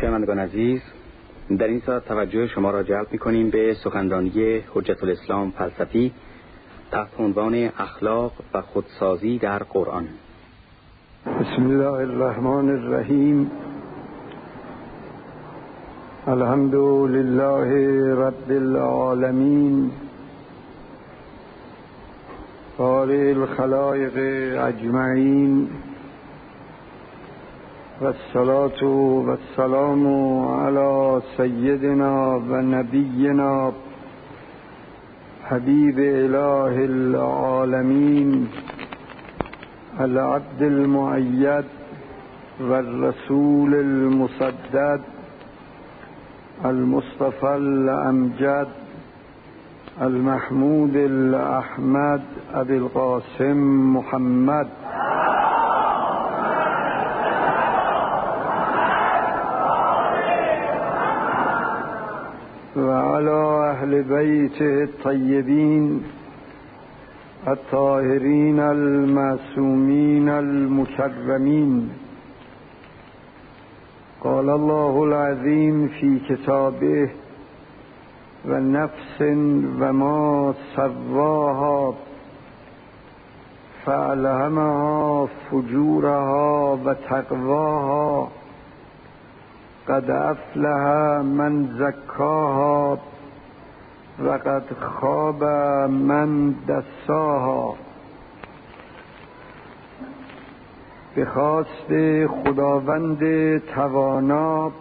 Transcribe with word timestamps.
شنوندگان 0.00 0.38
عزیز 0.38 0.80
در 1.58 1.66
این 1.66 1.80
ساعت 1.86 2.04
توجه 2.04 2.46
شما 2.46 2.70
را 2.70 2.82
جلب 2.82 3.06
می 3.10 3.18
کنیم 3.18 3.50
به 3.50 3.76
سخنرانی 3.84 4.62
حجت 4.74 5.04
الاسلام 5.04 5.50
فلسفی 5.50 6.12
تحت 6.90 7.08
عنوان 7.18 7.70
اخلاق 7.78 8.32
و 8.54 8.60
خودسازی 8.60 9.38
در 9.38 9.58
قرآن. 9.58 10.08
بسم 11.26 11.62
الله 11.62 11.92
الرحمن 11.92 12.70
الرحیم. 12.70 13.50
الحمد 16.26 16.74
لله 17.14 17.70
رب 18.14 18.50
العالمین. 18.50 19.90
بارئ 22.78 23.30
الخلائق 23.30 24.16
اجمعین. 24.64 25.68
والصلاة 28.00 28.82
والسلام 29.28 30.06
على 30.48 31.22
سيدنا 31.36 32.12
ونبينا 32.50 33.72
حبيب 35.44 35.98
إله 35.98 36.74
العالمين 36.84 38.48
العبد 40.00 40.62
المؤيد 40.62 41.64
والرسول 42.60 43.74
المسدد 43.74 45.00
المصطفى 46.64 47.56
الأمجد 47.56 48.68
المحمود 50.02 50.96
الأحمد 50.96 52.22
أبي 52.54 52.76
القاسم 52.76 53.58
محمد. 53.96 54.68
وعلى 62.78 63.70
أهل 63.70 64.02
بيته 64.02 64.82
الطيبين 64.82 66.02
الطاهرين 67.48 68.60
المعصومين 68.60 70.28
المكرمين 70.28 71.90
قال 74.24 74.50
الله 74.50 75.04
العظيم 75.04 75.88
في 75.88 76.18
كتابه 76.28 77.10
ونفس 78.48 79.20
وما 79.80 80.54
سواها 80.76 81.94
فألهمها 83.86 85.26
فجورها 85.26 86.72
وتقواها 86.84 88.28
قد 89.88 90.10
افلح 90.10 90.84
من 91.22 91.68
زکاها 91.78 92.98
و 94.18 94.28
قد 94.28 94.64
خواب 94.80 95.44
من 95.90 96.54
دساها. 96.68 97.74
به 101.14 101.24
خواست 101.24 101.88
خداوند 102.26 103.58
توانا 103.58 104.72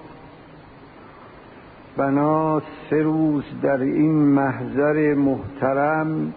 بنا 1.97 2.61
سه 2.89 3.01
روز 3.01 3.43
در 3.61 3.81
این 3.81 4.13
محضر 4.13 5.13
محترم 5.13 6.33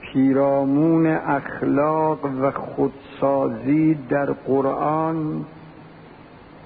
پیرامون 0.00 1.06
اخلاق 1.06 2.24
و 2.24 2.50
خودسازی 2.50 3.94
در 3.94 4.26
قرآن 4.26 5.44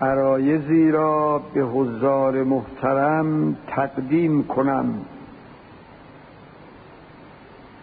عرایزی 0.05 0.91
را 0.91 1.43
به 1.55 1.61
حضار 1.61 2.43
محترم 2.43 3.57
تقدیم 3.67 4.45
کنم. 4.45 4.95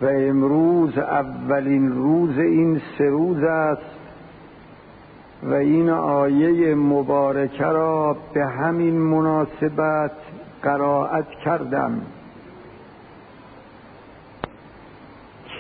و 0.02 0.06
امروز 0.06 0.98
اولین 0.98 1.92
روز 1.92 2.38
این 2.38 2.82
سه 2.98 3.10
روز 3.10 3.44
است 3.44 4.00
و 5.44 5.54
این 5.54 5.90
آیه 5.90 6.76
مبارکه 6.76 7.66
را 7.66 8.18
به 8.34 8.46
همین 8.46 8.98
مناسبت 8.98 10.12
قرائت 10.64 11.30
کردم. 11.30 12.02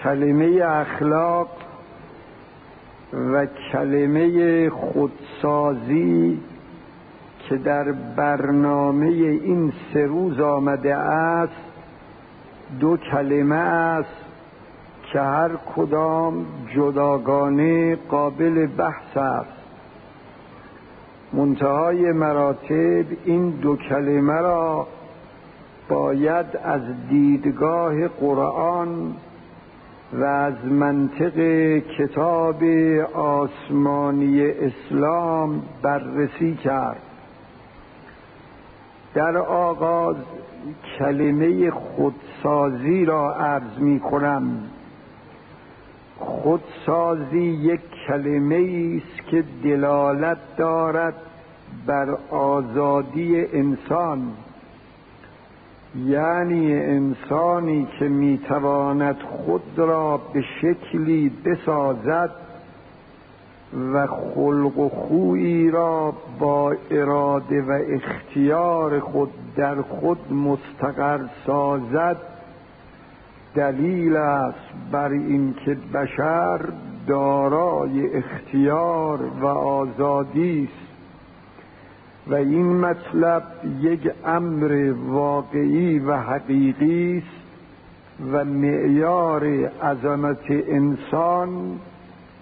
کلمه 0.03 0.61
اخلاق 0.65 1.47
و 3.13 3.45
کلمه 3.71 4.69
خودسازی 4.69 6.39
که 7.51 7.57
در 7.57 7.91
برنامه 7.91 9.05
این 9.05 9.73
سه 9.93 10.05
روز 10.05 10.39
آمده 10.39 10.95
است 10.95 11.53
دو 12.79 12.97
کلمه 12.97 13.55
است 13.55 14.25
که 15.03 15.19
هر 15.19 15.51
کدام 15.75 16.45
جداگانه 16.75 17.95
قابل 17.95 18.67
بحث 18.67 19.17
است. 19.17 19.57
منتهای 21.33 22.11
مراتب 22.11 23.05
این 23.25 23.49
دو 23.49 23.75
کلمه 23.75 24.39
را 24.39 24.87
باید 25.89 26.45
از 26.63 26.81
دیدگاه 27.09 28.07
قرآن 28.07 29.15
و 30.13 30.23
از 30.23 30.65
منطق 30.65 31.37
کتاب 31.97 32.63
آسمانی 33.13 34.45
اسلام 34.45 35.61
بررسی 35.81 36.55
کرد. 36.55 37.10
در 39.13 39.37
آغاز 39.37 40.15
کلمه 40.97 41.71
خودسازی 41.71 43.05
را 43.05 43.35
عرض 43.35 43.77
می 43.77 43.99
کنم. 43.99 44.63
خودسازی 46.17 47.39
یک 47.39 47.81
کلمه 48.07 49.01
است 49.01 49.27
که 49.27 49.43
دلالت 49.63 50.37
دارد 50.57 51.15
بر 51.87 52.17
آزادی 52.31 53.45
انسان. 53.45 54.33
یعنی 56.05 56.73
انسانی 56.73 57.87
که 57.99 58.05
می‌تواند 58.05 59.17
خود 59.19 59.77
را 59.77 60.17
به 60.17 60.41
شکلی 60.61 61.31
بسازد 61.45 62.31
و 63.93 64.07
خلق 64.07 64.79
و 64.79 64.89
خویی 64.89 65.71
را 65.71 66.13
با 66.39 66.75
اراده 66.91 67.61
و 67.61 67.79
اختیار 67.89 68.99
خود 68.99 69.29
در 69.55 69.81
خود 69.81 70.33
مستقر 70.33 71.19
سازد. 71.45 72.17
دلیل 73.55 74.15
است 74.15 74.91
بر 74.91 75.09
اینکه 75.09 75.77
بشر 75.93 76.59
دارای 77.07 78.17
اختیار 78.17 79.19
و 79.41 79.45
آزادی 79.47 80.69
است. 80.71 80.91
و 82.27 82.35
این 82.35 82.79
مطلب 82.79 83.43
یک 83.81 84.11
امر 84.25 84.93
واقعی 85.07 85.99
و 85.99 86.17
حقیقی 86.17 87.17
است 87.17 87.41
و 88.31 88.45
معیار 88.45 89.45
عظمت 89.83 90.45
انسان 90.49 91.79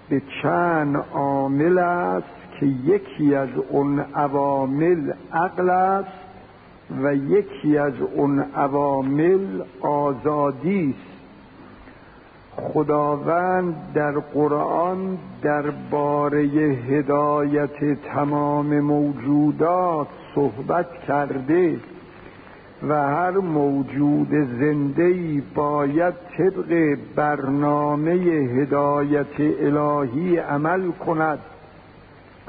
به 0.09 0.21
چند 0.41 1.05
عامل 1.13 1.77
است 1.77 2.59
که 2.59 2.65
یکی 2.65 3.35
از 3.35 3.49
اون 3.69 3.99
عوامل 3.99 5.13
عقل 5.33 5.69
است 5.69 6.19
و 7.03 7.15
یکی 7.15 7.77
از 7.77 7.93
اون 8.15 8.39
عوامل 8.39 9.61
آزادی 9.81 10.95
است. 10.97 11.19
خداوند 12.55 13.93
در 13.93 14.11
قرآن 14.11 15.17
درباره 15.41 16.41
هدایت 16.89 17.93
تمام 18.13 18.79
موجودات 18.79 20.07
صحبت 20.35 20.87
کرده. 21.07 21.79
و 22.87 22.93
هر 22.93 23.31
موجود 23.31 24.29
زنده 24.59 25.41
باید 25.55 26.13
طبق 26.37 26.97
برنامه 27.15 28.11
هدایت 28.61 29.39
الهی 29.39 30.37
عمل 30.37 30.91
کند. 30.91 31.39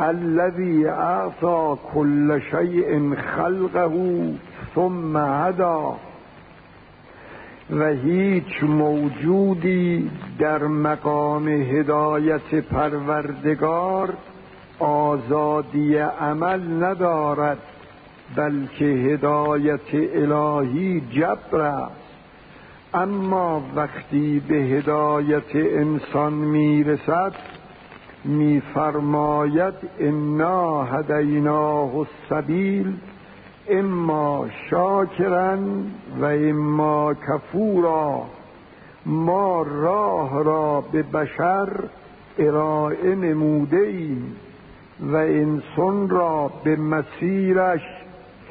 الذي 0.01 0.87
اعطى 0.87 1.77
كل 1.95 2.41
شيء 2.51 3.15
خلقه 3.15 3.91
ثم 4.75 5.17
هدا. 5.17 5.97
و 7.71 7.85
هیچ 7.85 8.63
موجودی 8.63 10.11
در 10.39 10.63
مقام 10.63 11.49
هدایت 11.49 12.55
پروردگار 12.55 14.09
آزادی 14.79 15.97
عمل 15.97 16.85
ندارد. 16.85 17.59
بلکه 18.37 18.85
هدایت 18.85 19.95
الهی 19.95 21.01
جبر 21.01 21.61
است. 21.61 22.11
اما 22.95 23.63
وقتی 23.75 24.43
به 24.49 24.55
هدایت 24.55 25.57
انسان 25.57 26.33
می‌رسد 26.33 27.35
میفرماید 28.25 29.75
انا 30.01 30.83
هدیناه 30.85 31.91
السبیل 31.97 32.97
اما 33.71 34.47
شاکرن 34.71 35.85
و 36.21 36.25
اما 36.25 37.15
کفورا 37.15 38.23
ما 39.07 39.63
راه 39.63 40.45
را 40.45 40.85
به 40.93 41.03
بشر 41.03 41.69
ارائه 42.39 43.15
نموده 43.15 43.77
ایم 43.77 44.37
و 45.01 45.17
انسان 45.17 46.09
را 46.09 46.51
به 46.65 46.77
مسیرش 46.77 48.00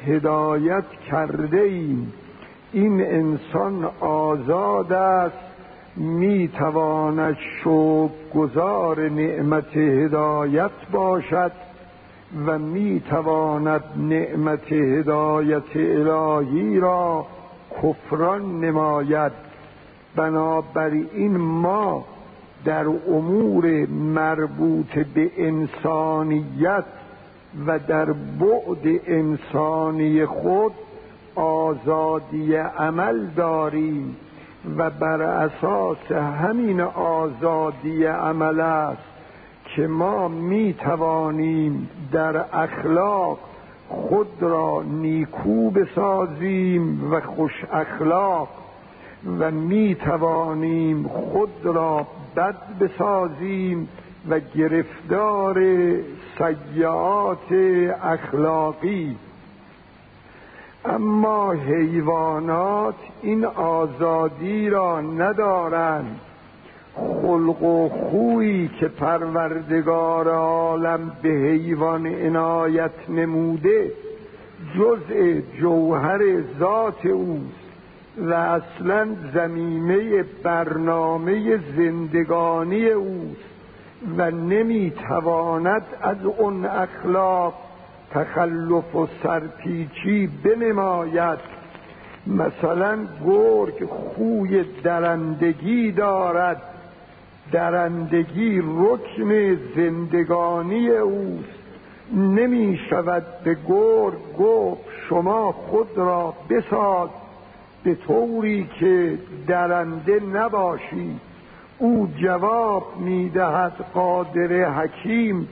هدایت 0.06 0.84
کرده 1.10 1.60
ایم 1.60 2.12
این 2.72 3.00
انسان 3.00 3.84
آزاد 4.00 4.92
است. 4.92 5.50
می 5.96 6.48
تواند 6.48 7.36
گذار 8.34 9.08
نعمت 9.08 9.76
هدایت 9.76 10.70
باشد 10.92 11.52
و 12.46 12.58
می 12.58 13.00
تواند 13.00 13.84
نعمت 13.96 14.72
هدایت 14.72 15.76
الهی 15.76 16.80
را 16.80 17.26
کفران 17.82 18.60
نماید. 18.60 19.32
بنابراین 20.16 21.36
ما 21.36 22.04
در 22.64 22.86
امور 22.86 23.86
مربوط 23.86 24.98
به 25.14 25.30
انسانیت 25.36 26.84
و 27.66 27.78
در 27.78 28.04
بعد 28.12 29.00
انسانی 29.06 30.26
خود 30.26 30.72
آزادی 31.34 32.54
عمل 32.54 33.26
داریم 33.26 34.16
و 34.76 34.90
بر 34.90 35.22
اساس 35.22 36.12
همین 36.12 36.80
آزادی 36.80 38.04
عمل 38.04 38.60
است 38.60 39.02
که 39.64 39.86
ما 39.86 40.28
می 40.28 40.74
توانیم 40.74 41.88
در 42.12 42.44
اخلاق 42.52 43.38
خود 43.88 44.42
را 44.42 44.82
نیکو 44.82 45.70
بسازیم 45.70 47.12
و 47.12 47.20
خوش 47.20 47.64
اخلاق 47.72 48.48
و 49.38 49.50
می 49.50 49.94
توانیم 49.94 51.08
خود 51.08 51.64
را 51.64 52.06
بد 52.36 52.56
بسازیم 52.80 53.88
و 54.28 54.40
گرفتار 54.54 55.62
سیعات 56.38 57.52
اخلاقی. 58.02 59.16
اما 60.84 61.52
حیوانات 61.52 62.94
این 63.22 63.44
آزادی 63.44 64.70
را 64.70 65.00
ندارند. 65.00 66.20
خلق 66.96 67.62
و 67.62 67.88
خویی 67.88 68.70
که 68.80 68.88
پروردگار 68.88 70.28
عالم 70.28 71.12
به 71.22 71.28
حیوان 71.28 72.06
عنایت 72.06 73.08
نموده 73.08 73.92
جزء 74.78 75.40
جوهر 75.60 76.20
ذات 76.58 77.06
اوست 77.06 77.70
و 78.18 78.34
اصلا 78.34 79.08
زمینه 79.34 80.24
برنامه 80.42 81.58
زندگانی 81.76 82.86
اوست. 82.86 83.49
و 84.16 84.30
نمی‌تواند 84.30 85.82
از 86.02 86.24
اون 86.24 86.66
اخلاق 86.66 87.54
تخلف 88.10 88.94
و 88.94 89.08
سرپیچی 89.22 90.26
بنماید. 90.44 91.38
مثلا 92.26 92.98
گرگ 93.26 93.84
خوی 93.84 94.64
درندگی 94.82 95.92
دارد. 95.92 96.62
درندگی 97.52 98.58
رکن 98.58 99.58
زندگانی 99.76 100.88
اوست. 100.88 101.60
نمی 102.14 102.80
شود 102.90 103.26
به 103.44 103.56
گرگ 103.68 104.36
گفت 104.38 104.84
شما 105.08 105.52
خود 105.52 105.88
را 105.96 106.34
بساز. 106.50 107.08
به 107.84 107.94
طوری 107.94 108.68
که 108.80 109.18
درنده 109.46 110.20
نباشی 110.32 111.20
او 111.80 112.08
جواب 112.22 112.82
می‌دهد 112.96 113.72
قادر 113.94 114.70
حکیم 114.70 115.48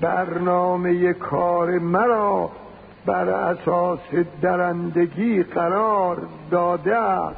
برنامه 0.00 1.12
کار 1.12 1.78
مرا 1.78 2.50
بر 3.06 3.28
اساس 3.28 3.98
درندگی 4.42 5.42
قرار 5.42 6.18
داده 6.50 6.96
است. 6.96 7.36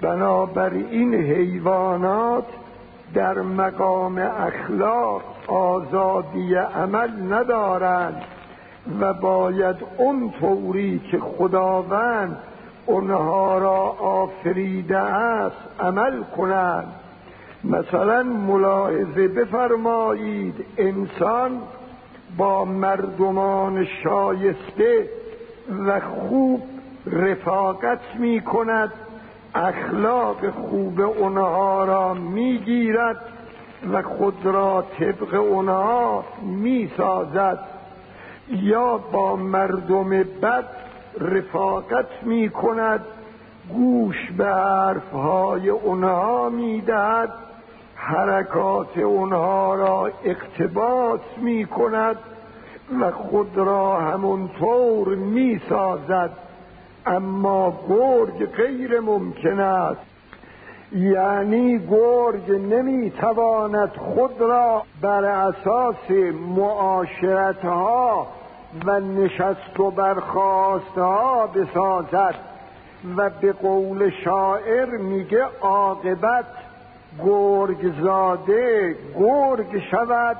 بنابراین 0.00 1.14
حیوانات 1.14 2.46
در 3.14 3.38
مقام 3.38 4.18
اخلاق 4.18 5.22
آزادی 5.48 6.54
عمل 6.54 7.32
ندارند 7.32 8.22
و 9.00 9.12
باید 9.14 9.76
اون 9.98 10.32
طوری 10.40 10.98
که 11.10 11.18
خداوند 11.18 12.36
اونها 12.86 13.58
را 13.58 13.78
آفریده 14.00 14.98
است 14.98 15.80
عمل 15.80 16.22
کنند. 16.36 16.94
مثلا 17.64 18.22
ملاحظه 18.22 19.28
بفرمایید 19.28 20.64
انسان 20.78 21.60
با 22.36 22.64
مردمان 22.64 23.86
شایسته 24.04 25.08
و 25.86 26.00
خوب 26.00 26.62
رفاقت 27.06 28.00
می 28.18 28.40
کند 28.40 28.92
اخلاق 29.54 30.50
خوب 30.50 31.00
اونها 31.00 31.84
را 31.84 32.14
می‌گیرد 32.14 33.20
و 33.92 34.02
خود 34.02 34.46
را 34.46 34.84
طبق 34.98 35.34
اونها 35.34 36.24
می‌سازد. 36.42 37.58
یا 38.48 38.98
با 38.98 39.36
مردم 39.36 40.08
بد 40.08 40.81
رفاقت 41.20 42.22
می 42.22 42.50
کند 42.50 43.00
گوش 43.68 44.30
به 44.38 44.46
حرفهای 44.46 45.68
اونها 45.68 46.48
می‌دهد 46.48 47.32
حرکات 47.94 48.98
اونها 48.98 49.74
را 49.74 50.10
اقتباس 50.24 51.20
می 51.36 51.66
کند 51.66 52.16
و 53.00 53.10
خود 53.10 53.56
را 53.56 54.00
همونطور 54.00 55.08
می 55.08 55.60
سازد 55.68 56.30
اما 57.06 57.78
گرگ 57.88 58.46
غیر 58.46 59.00
ممکن 59.00 59.60
است. 59.60 60.00
یعنی 60.92 61.78
گرگ 61.78 62.50
نمی 62.50 63.10
تواند 63.10 63.92
خود 63.96 64.40
را 64.40 64.82
بر 65.02 65.24
اساس 65.24 66.10
معاشرتها 66.56 68.26
و 68.86 69.00
نشست 69.00 69.80
و 69.80 69.90
برخواستها 69.90 71.46
بسازد 71.46 72.34
و 73.16 73.30
به 73.30 73.52
قول 73.52 74.10
شاعر 74.24 74.96
میگه 74.96 75.44
عاقبت 75.60 76.46
گرگ 77.24 78.02
زاده 78.02 78.96
گرگ 79.18 79.82
شود 79.90 80.36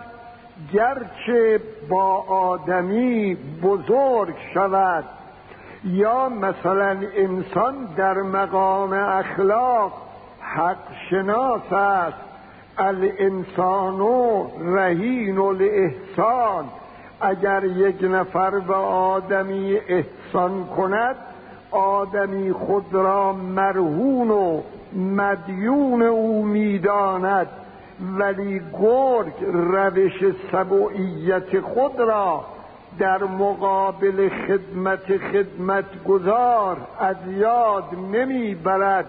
گرچه 0.73 1.61
با 1.89 2.17
آدمی 2.29 3.35
بزرگ 3.62 4.35
شود. 4.55 5.05
یا 5.85 6.29
مثلا 6.29 6.97
انسان 7.17 7.89
در 7.97 8.15
مقام 8.15 8.93
اخلاق 8.93 9.93
حق 10.41 10.77
شناس 11.11 11.73
است. 11.73 12.17
الانسان 12.79 14.01
رهین 14.61 15.39
الاحسان. 15.39 16.65
اگر 17.23 17.64
یک 17.64 17.97
نفر 18.02 18.59
به 18.59 18.75
آدمی 18.75 19.76
احسان 19.76 20.64
کند 20.67 21.17
آدمی 21.71 22.52
خود 22.52 22.87
را 22.93 23.33
مرهون 23.33 24.31
و 24.31 24.61
مدیون 24.93 26.02
او 26.02 26.45
می‌داند. 26.45 27.47
ولی 28.19 28.61
گرگ 28.81 29.33
روش 29.52 30.25
سبوعیت 30.52 31.61
خود 31.61 32.00
را 32.00 32.45
در 32.99 33.25
مقابل 33.25 34.29
خدمت 34.29 35.17
خدمت 35.17 36.05
گذار 36.05 36.76
از 37.00 37.17
یاد 37.37 37.85
نمی‌برد. 38.12 39.07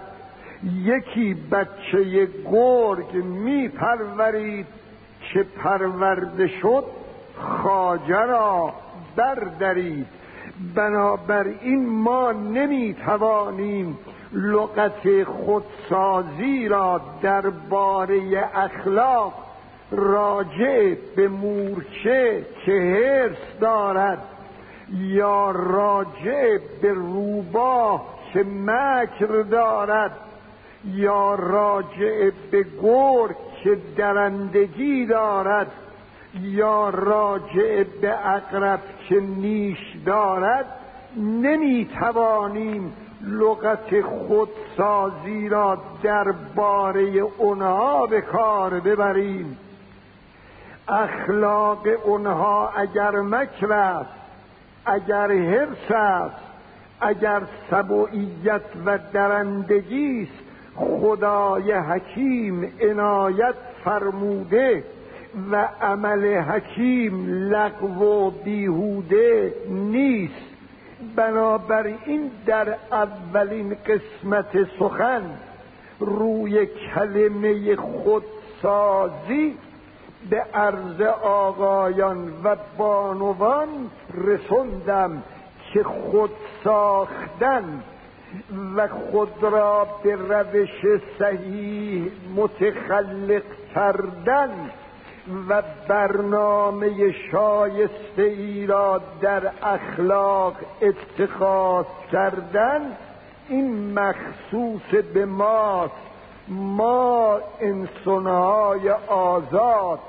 یکی 0.84 1.34
بچه 1.52 2.28
گرگ 2.52 3.16
میپرورید 3.24 4.68
که 5.34 5.44
پرورده 5.44 6.48
شد؟ 6.48 6.84
خاجه 7.44 8.22
را 8.22 8.74
بردارید 9.16 10.08
بنابراین 10.76 11.90
ما 11.90 12.32
نمی‌توانیم 12.32 13.98
لغت 14.34 15.24
خودسازی 15.24 16.68
را 16.68 17.02
درباره 17.22 18.50
اخلاق 18.54 19.34
راجع 19.92 20.96
به 21.16 21.28
مورچه 21.28 22.46
که 22.66 22.72
هرس 22.72 23.60
دارد 23.60 24.24
یا 24.98 25.52
راجع 25.52 26.58
به 26.82 26.94
روباه 26.94 28.06
که 28.34 28.44
مکر 28.44 29.42
دارد 29.52 30.12
یا 30.86 31.36
راجع 31.36 32.30
به 32.52 32.66
گرگ 32.82 33.36
که 33.64 33.78
درندگی 33.98 35.06
دارد. 35.06 35.72
یا 36.42 36.90
راجع 36.90 37.84
به 38.02 38.28
اقرب 38.28 38.80
که 39.10 39.20
نیش 39.20 39.78
دارد 40.06 40.66
نمی 41.18 41.90
توانیم 42.00 42.94
لغت 43.22 44.02
خودسازی 44.02 45.50
را 45.50 45.78
درباره 46.04 47.02
اونها 47.38 48.06
به 48.06 48.22
کار 48.22 48.80
ببریم. 48.80 49.58
اخلاق 50.88 51.88
اونها 52.04 52.70
اگر 52.70 53.12
مکر 53.12 53.74
است 53.74 54.10
اگر 54.86 55.32
حرس 55.32 55.92
است 55.92 56.44
اگر 57.02 57.42
سبوعیت 57.72 58.62
و 58.86 59.00
درندگی 59.14 60.22
است 60.24 60.44
خدای 60.76 61.72
حکیم 61.72 62.72
عنایت 62.82 63.56
فرموده. 63.84 64.84
و 65.52 65.68
عمل 65.82 66.38
حکیم 66.38 67.28
لغو 67.28 68.28
و 68.28 68.30
بیهوده 68.30 69.54
نیست. 69.70 70.54
بنابراین 71.16 72.32
در 72.46 72.76
اولین 72.92 73.78
قسمت 73.88 74.68
سخن 74.80 75.22
روی 76.00 76.66
کلمه 76.66 77.76
خودسازی 77.76 79.58
به 80.30 80.46
عرض 80.54 81.02
آقایان 81.24 82.34
و 82.44 82.56
بانوان 82.78 83.68
رسوندم 84.14 85.24
که 85.74 85.84
خود 85.84 86.32
ساختن 86.64 87.84
و 88.76 88.88
خود 88.88 89.44
را 89.44 89.88
به 90.04 90.16
روش 90.16 91.02
صحیح 91.20 92.12
متخلق 92.36 93.44
کردن 93.76 94.50
و 95.50 95.64
برنامه 95.88 97.12
شایسته 97.32 98.24
ای 98.24 98.66
را 98.66 99.02
در 99.22 99.52
اخلاق 99.64 100.56
اتخاذ 100.82 101.86
کردن 102.12 102.98
این 103.50 103.94
مخصوص 104.00 105.04
به 105.14 105.26
ماست. 105.26 105.94
ما 106.48 107.40
انسانهای 107.60 108.90
آزاد 109.08 110.00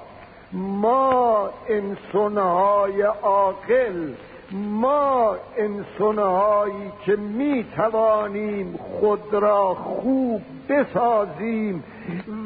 ما 0.52 1.50
انسانهای 1.68 3.02
عاقل. 3.02 4.12
ما 4.54 5.36
انسانهایی 5.56 6.92
که 7.06 7.16
می 7.16 7.66
توانیم 7.76 8.76
خود 8.76 9.34
را 9.34 9.74
خوب 9.74 10.42
بسازیم 10.68 11.84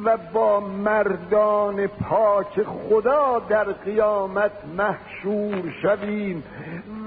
و 0.04 0.16
با 0.32 0.60
مردان 0.60 1.86
پاک 1.86 2.62
خدا 2.62 3.38
در 3.48 3.64
قیامت 3.64 4.52
محشور 4.76 5.74
شویم 5.82 6.44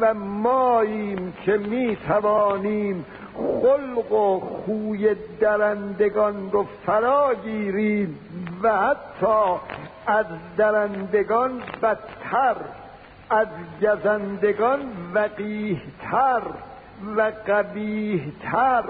و 0.02 0.14
ماییم 0.14 1.34
که 1.46 1.58
می 1.58 1.98
توانیم 2.08 3.06
خلق 3.36 4.12
و 4.12 4.40
خوی 4.40 5.16
درندگان 5.40 6.52
رو 6.52 6.66
فرا 6.86 7.34
گیریم 7.44 8.20
و 8.64 8.78
حتی 8.78 9.60
از 10.08 10.26
درندگان 10.58 11.62
بدتر 11.82 12.56
از 13.32 13.48
گزندگان 13.82 14.80
وقیهتر 15.14 16.42
و 17.18 17.32
قبیهتر 17.48 18.84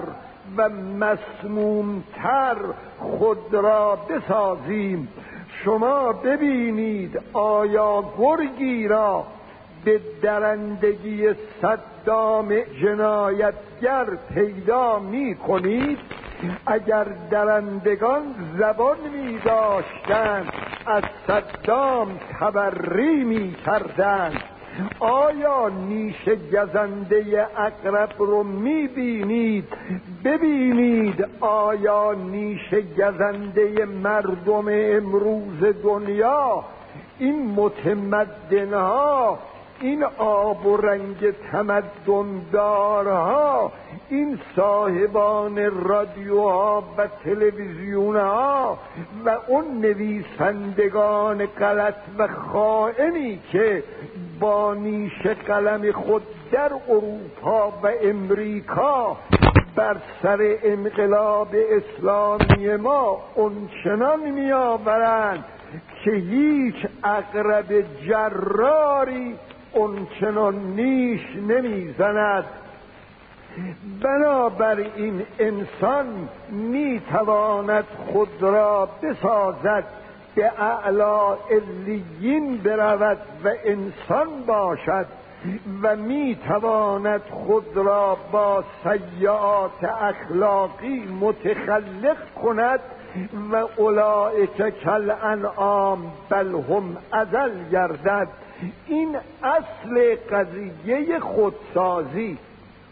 و 0.56 0.68
مسمومتر 0.68 2.56
خود 2.98 3.54
را 3.54 3.96
بسازیم. 3.96 5.08
شما 5.64 6.12
ببینید 6.12 7.20
آیا 7.32 8.04
گرگی 8.18 8.88
را 8.88 9.26
به 9.84 10.00
درندگی 10.22 11.34
صدام 11.62 12.54
جنایتگر 12.82 14.06
پیدا 14.34 14.98
می 14.98 15.34
کنید 15.34 15.98
اگر 16.66 17.06
درندگان 17.30 18.22
زبان 18.58 18.96
می 19.12 19.38
داشتند 19.38 20.52
از 20.86 21.02
صدام 21.26 22.18
تبری 22.40 23.24
می 23.24 23.54
کردند 23.66 24.42
آیا 25.00 25.68
نیش 25.68 26.28
گزنده 26.28 27.48
اقرب 27.56 28.12
رو 28.18 28.42
می 28.42 28.88
بینید 28.88 29.68
ببینید 30.24 31.26
آیا 31.40 32.12
نیش 32.12 32.74
گزنده 32.74 33.84
مردم 33.84 34.64
امروز 34.68 35.64
دنیا 35.82 36.64
این 37.18 37.54
متمدنها 37.54 39.38
این 39.82 40.04
آب 40.18 40.66
و 40.66 40.76
رنگ 40.76 41.30
تمدن 41.52 42.40
دارها 42.52 43.72
این 44.08 44.38
صاحبان 44.56 45.84
رادیوها 45.84 46.84
و 46.98 47.06
تلویزیون 47.24 48.16
ها 48.16 48.78
و 49.24 49.38
اون 49.46 49.64
نویسندگان 49.80 51.46
غلط 51.46 51.94
و 52.18 52.28
خائنی 52.28 53.40
که 53.52 53.82
با 54.40 54.74
نیش 54.74 55.26
قلم 55.46 55.92
خود 55.92 56.22
در 56.52 56.70
اروپا 56.88 57.72
و 57.82 57.90
امریکا 58.02 59.16
بر 59.76 59.96
سر 60.22 60.56
انقلاب 60.62 61.54
اسلامی 61.54 62.76
ما 62.76 63.20
اونچنان 63.34 64.30
میآورند 64.30 65.44
که 66.04 66.10
هیچ 66.10 66.86
اقرب 67.04 67.84
جراری 68.06 69.38
اونچنان 69.72 70.54
نیش 70.54 71.20
نمی‌زند. 71.48 72.44
بنابراین 74.02 75.22
انسان 75.38 76.28
می‌تواند 76.48 77.84
خود 78.12 78.42
را 78.42 78.88
بسازد 79.02 79.84
به 80.34 80.52
اعلا 80.62 81.34
علیین 81.50 82.58
برود 82.58 83.18
و 83.44 83.48
انسان 83.64 84.28
باشد 84.46 85.06
و 85.82 85.96
می‌تواند 85.96 87.22
خود 87.30 87.76
را 87.76 88.16
با 88.32 88.64
سیعات 88.84 89.84
اخلاقی 89.84 91.08
متخلق 91.20 92.16
کند 92.42 92.80
و 93.52 93.56
اولئک 93.76 94.68
کل 94.84 95.12
انعام 95.22 96.12
بل 96.30 96.54
هم 96.54 96.96
ازل 97.12 97.68
گردد. 97.72 98.28
این 98.86 99.16
اصل 99.42 100.16
قضیه 100.30 101.20
خودسازی. 101.20 102.38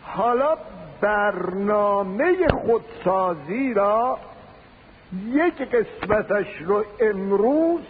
حالا 0.03 0.57
برنامه 1.00 2.49
خودسازی 2.49 3.75
را 3.75 4.19
یک 5.33 5.55
قسمتش 5.62 6.47
رو 6.65 6.85
امروز 7.00 7.81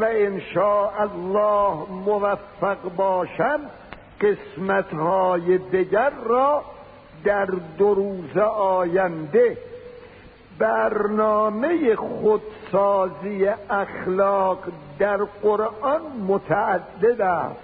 و 0.00 0.04
انشاء 0.04 0.90
الله 1.00 1.90
موفق 1.90 2.78
باشم 2.96 3.60
قسمتهای 4.20 5.58
دیگر 5.58 6.12
را 6.24 6.64
در 7.24 7.46
دو 7.78 7.94
روز 7.94 8.36
آینده 8.56 9.58
برنامه 10.58 11.96
خودسازی 11.96 13.48
اخلاق 13.70 14.58
در 14.98 15.16
قرآن 15.16 16.02
متعدد 16.28 17.20
است. 17.20 17.60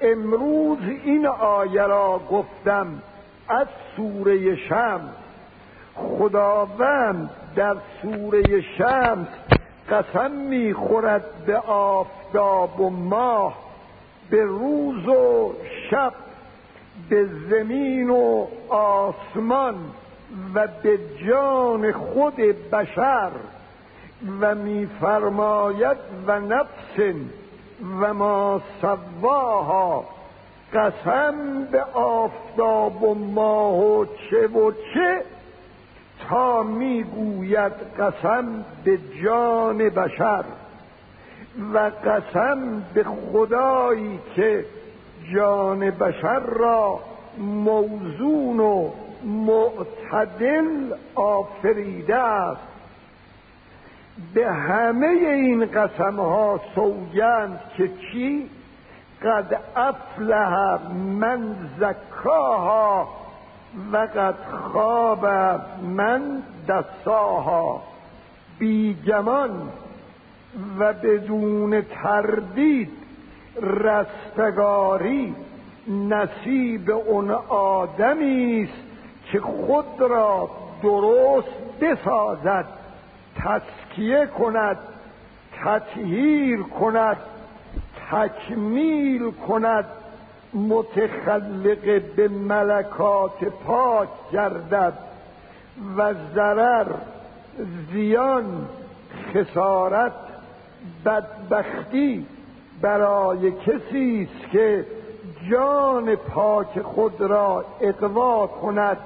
امروز 0.00 0.78
این 1.04 1.26
آیه 1.26 1.82
را 1.82 2.20
گفتم 2.30 2.86
از 3.48 3.66
سوره 3.96 4.56
شمس. 4.56 5.10
خداوند 5.94 7.30
در 7.56 7.76
سوره 8.02 8.60
شمس 8.60 9.28
قسم 9.90 10.30
می‌خورد 10.30 11.24
به 11.46 11.56
آفتاب 11.66 12.80
و 12.80 12.90
ماه 12.90 13.58
به 14.30 14.44
روز 14.44 15.08
و 15.08 15.52
شب 15.90 16.12
به 17.08 17.28
زمین 17.50 18.10
و 18.10 18.46
آسمان. 18.68 19.74
و 20.54 20.68
به 20.82 20.98
جان 21.28 21.92
خود 21.92 22.36
بشر 22.72 23.30
و 24.40 24.54
میفرماید 24.54 25.96
و 26.26 26.40
نفس 26.40 27.16
و 28.00 28.14
ما 28.14 28.60
سواها 28.80 30.04
قسم 30.74 31.64
به 31.72 31.82
آفتاب 31.94 33.02
و 33.02 33.14
ماه 33.14 33.78
و 33.78 34.04
چه 34.04 34.46
و 34.46 34.72
چه 34.72 35.22
تا 36.28 36.62
می‌گوید 36.62 37.72
قسم 37.98 38.64
به 38.84 38.98
جان 39.24 39.78
بشر 39.78 40.44
و 41.74 41.78
قسم 42.04 42.82
به 42.94 43.04
خدایی 43.04 44.18
که 44.36 44.64
جان 45.34 45.90
بشر 45.90 46.38
را 46.38 47.00
موزون 47.38 48.60
و 48.60 48.90
معتدل 49.24 50.94
آفریده 51.14 52.16
است. 52.16 52.60
به 54.34 54.52
همه 54.52 55.06
این 55.06 55.64
قسم 55.64 56.16
ها 56.16 56.60
سوگند 56.74 57.60
که 57.76 57.88
چی؟ 57.88 58.50
قد 59.22 59.60
افلح 59.76 60.78
من 60.94 61.56
زکاها 61.78 63.08
و 63.92 63.96
قد 63.96 64.34
خواب 64.52 65.26
من 65.82 66.42
دستاها 66.68 67.82
بیگمان 68.58 69.68
و 70.78 70.92
بدون 70.92 71.82
تردید 71.82 72.90
رستگاری 73.62 75.34
نصیب 75.88 76.90
اون 76.90 77.30
آدمی 77.48 78.62
است. 78.62 78.89
که 79.32 79.40
خود 79.40 80.00
را 80.00 80.50
درست 80.82 81.80
بسازد 81.80 82.64
تسکیه 83.36 84.26
کند 84.26 84.78
تطهیر 85.64 86.62
کند 86.62 87.16
تکمیل 88.10 89.30
کند 89.30 89.84
متخلق 90.54 92.02
به 92.16 92.28
ملکات 92.28 93.44
پاک 93.44 94.08
گردد 94.32 94.92
و 95.96 96.14
ضرر 96.34 96.86
زیان 97.92 98.68
خسارت 99.34 100.12
بدبختی 101.04 102.26
برای 102.82 103.52
کسی 103.52 104.28
است 104.30 104.50
که 104.52 104.86
جان 105.50 106.16
پاک 106.16 106.82
خود 106.82 107.20
را 107.20 107.64
اقوا 107.80 108.46
کند. 108.46 108.98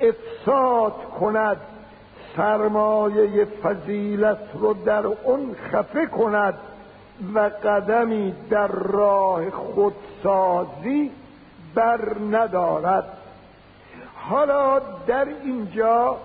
افساد 0.00 0.94
کند 1.20 1.56
سرمایه 2.36 3.44
فضیلت 3.44 4.38
رو 4.54 4.74
در 4.74 5.06
اون 5.06 5.54
خفه 5.72 6.06
کند 6.06 6.54
و 7.34 7.38
قدمی 7.38 8.34
در 8.50 8.66
راه 8.66 9.50
خودسازی 9.50 11.10
بر 11.74 12.00
ندارد. 12.30 13.04
حالا 14.14 14.78
در 15.06 15.26
اینجا 15.44 16.16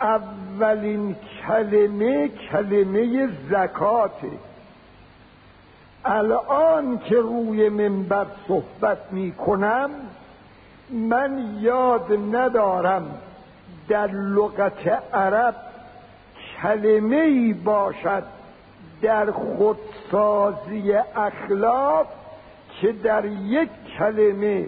اولین 0.00 1.16
کلمه 1.46 2.28
کلمه 2.28 3.28
زکاته. 3.50 4.30
الان 6.04 6.98
که 6.98 7.14
روی 7.14 7.68
منبر 7.68 8.26
صحبت 8.48 8.98
می 9.10 9.32
کنم 9.32 9.90
من 10.92 11.56
یاد 11.60 12.12
ندارم 12.32 13.18
در 13.88 14.06
لغت 14.06 14.88
عرب 15.14 15.54
کلمه 16.62 17.16
ای 17.16 17.52
باشد 17.52 18.22
در 19.02 19.30
خودسازی 19.30 20.92
اخلاق 21.16 22.06
که 22.80 22.92
در 22.92 23.24
یک 23.24 23.68
کلمه 23.98 24.66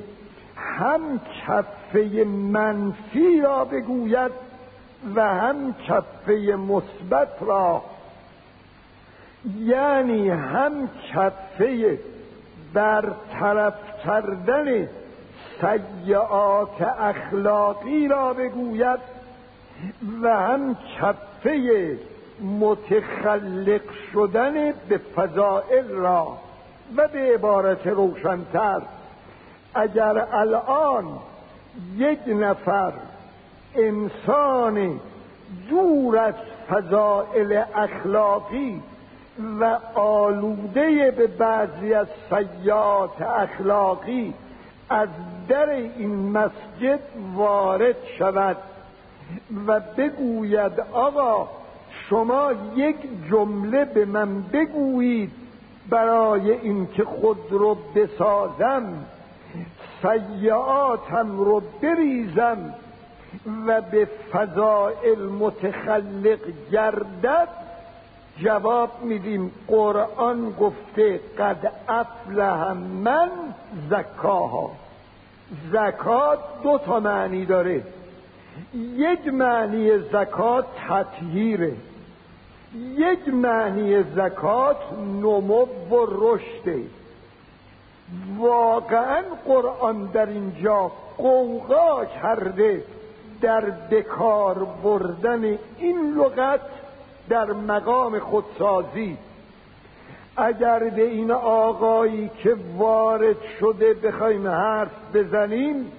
هم 0.57 1.21
کفه 1.47 2.25
منفی 2.25 3.41
را 3.41 3.65
بگوید 3.65 4.33
و 5.15 5.21
هم 5.23 5.75
کفه 5.89 6.57
مثبت 6.57 7.29
را. 7.41 7.83
یعنی 9.59 10.31
هم 10.31 10.89
کفه 11.13 11.99
برطرف 12.75 13.75
کردن 14.05 14.89
سیعات 15.61 16.83
اخلاقی 16.83 18.09
را 18.09 18.33
بگوید 18.33 19.01
و 20.23 20.29
هم 20.29 20.77
کفه 21.01 21.99
متخلق 22.61 23.81
شدن 24.13 24.73
به 24.89 24.99
فضائل 25.17 25.89
را 25.89 26.39
و 26.97 27.09
به 27.09 27.35
عبارت 27.35 27.87
روشنتر 27.87 28.83
اگر 29.75 30.27
الان 30.33 31.19
یک 31.97 32.19
نفر 32.27 32.93
انسان 33.75 35.01
دور 35.71 36.19
از 36.19 36.35
فضائل 36.71 37.63
اخلاقی 37.75 38.83
و 39.61 39.79
آلوده 39.95 41.11
به 41.11 41.27
بعضی 41.27 41.95
از 41.95 42.07
سیات 42.31 43.23
اخلاقی 43.23 44.35
از 44.91 45.09
در 45.49 45.71
این 45.71 46.33
مسجد 46.33 47.01
وارد 47.35 47.97
شود 48.19 48.57
و 49.67 49.81
بگوید 49.81 50.81
آقا 50.93 51.49
شما 52.09 52.51
یک 52.77 52.97
جمله 53.31 53.85
به 53.85 54.05
من 54.05 54.43
بگویید 54.43 55.33
برای 55.91 56.51
اینکه 56.51 57.05
خود 57.05 57.39
رو 57.51 57.75
بسازم 57.95 58.85
سیعاتم 60.03 61.39
رو 61.39 61.63
بریزم 61.83 62.75
و 63.67 63.81
به 63.81 64.09
فضائل 64.33 65.19
متخلق 65.19 66.39
گردد. 66.73 67.49
جواب 68.39 68.91
میدیم 69.03 69.53
قرآن 69.69 70.51
گفته 70.51 71.21
قد 71.39 71.73
افلح 71.89 72.73
من 72.73 73.31
زکاها. 73.91 74.71
زکات 75.73 76.39
دو 76.63 76.79
تا 76.79 77.01
معنی 77.01 77.47
داره. 77.47 77.83
یک 78.97 79.27
معنی 79.27 79.99
زکات 79.99 80.65
تطهیره. 80.89 81.73
یک 82.97 83.29
معنی 83.29 84.03
زکات 84.03 84.77
نمو 85.01 85.67
و 85.91 86.07
رشده. 86.11 86.83
واقعا 88.39 89.23
قرآن 89.47 90.05
در 90.07 90.27
اینجا 90.27 90.93
قوقا 91.17 92.05
کرده 92.05 92.85
در 93.41 93.65
بکار 93.91 94.67
بردن 94.85 95.59
این 95.79 96.15
لغت 96.17 96.61
در 97.29 97.45
مقام 97.45 98.19
خودسازی. 98.19 99.17
اگر 100.37 100.79
به 100.79 101.03
این 101.03 101.31
آقایی 101.31 102.31
که 102.43 102.57
وارد 102.79 103.37
شده 103.61 103.95
بخوایم 103.95 104.49
حرف 104.49 104.91
بزنیم 105.15 105.93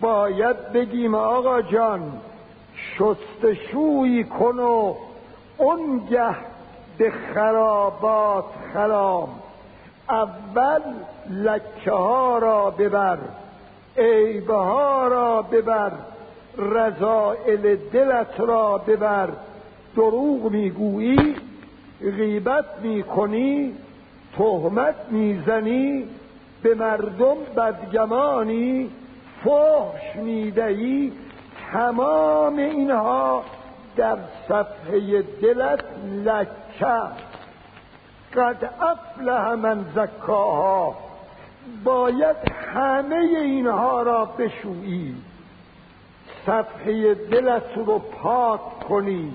باید 0.00 0.72
بگیم 0.72 1.14
آقا 1.14 1.62
جان 1.62 2.12
شستشویی 2.74 4.24
کن 4.24 4.58
و 4.58 4.94
اونگه 5.58 6.36
به 6.98 7.12
خرابات 7.34 8.44
خرام. 8.72 9.28
اول 10.08 10.80
لکه 11.30 11.90
ها 11.90 12.38
را 12.38 12.70
ببر 12.70 13.18
عیبه 13.96 14.54
ها 14.54 15.06
را 15.06 15.42
ببر 15.42 15.92
رضائل 16.58 17.76
دلت 17.92 18.40
را 18.40 18.78
ببر. 18.78 19.28
دروغ 19.96 20.50
می‌گویی 20.50 21.36
غیبت 22.00 22.64
می‌کنی 22.82 23.74
تهمت 24.36 24.94
می‌زنی 25.10 26.08
به 26.62 26.74
مردم 26.74 27.36
بدگمانی 27.56 28.90
فحش 29.44 30.16
می‌دهی. 30.16 31.12
تمام 31.72 32.56
اینها 32.56 33.44
در 33.96 34.16
صفحه 34.48 35.22
دلت 35.22 35.84
لکه. 36.24 37.00
قد 38.36 38.70
افلح 38.80 39.54
من 39.54 39.84
زکاها. 39.94 40.96
باید 41.84 42.36
همه 42.74 43.16
اینها 43.16 44.02
را 44.02 44.24
بشویی. 44.24 45.14
صفحه 46.46 47.14
دلت 47.14 47.76
رو 47.76 47.98
پاک 47.98 48.60
کنی. 48.88 49.32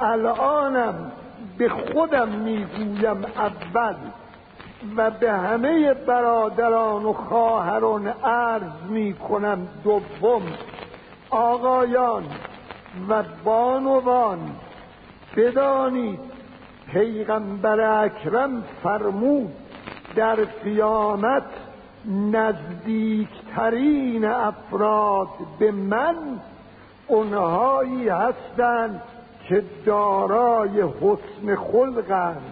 الانم 0.00 1.12
به 1.60 1.68
خودم 1.68 2.28
می‌گویم 2.28 3.24
اول 3.36 3.94
و 4.96 5.10
به 5.10 5.32
همه 5.32 5.94
برادران 5.94 7.04
و 7.04 7.12
خواهران 7.12 8.06
عرض 8.06 8.82
می‌کنم 8.88 9.68
دوم 9.84 10.42
آقایان 11.30 12.24
و 13.08 13.22
بانوان 13.44 14.38
بدانید 15.36 16.20
پیغمبر 16.92 18.04
اکرم 18.04 18.64
فرمود 18.82 19.52
در 20.16 20.34
قیامت 20.34 21.46
نزدیکترین 22.32 24.24
افراد 24.24 25.28
به 25.58 25.72
من 25.72 26.16
اونهایی 27.08 28.08
هستند 28.08 29.02
که 29.50 29.62
دارای 29.86 30.82
حسن 30.82 31.56
خلقند. 31.56 32.42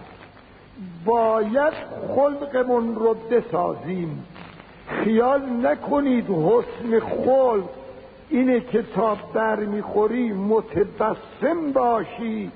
باید 1.05 1.73
خلقمون 2.15 2.95
رو 2.95 3.13
بسازیم. 3.13 4.25
خیال 4.87 5.41
نکنید 5.41 6.29
حسن 6.29 6.99
خلق 6.99 7.69
اینه 8.29 8.59
که 8.59 8.83
تا 8.95 9.17
برمیخوری 9.33 10.33
متبسم 10.33 11.71
باشی. 11.73 12.51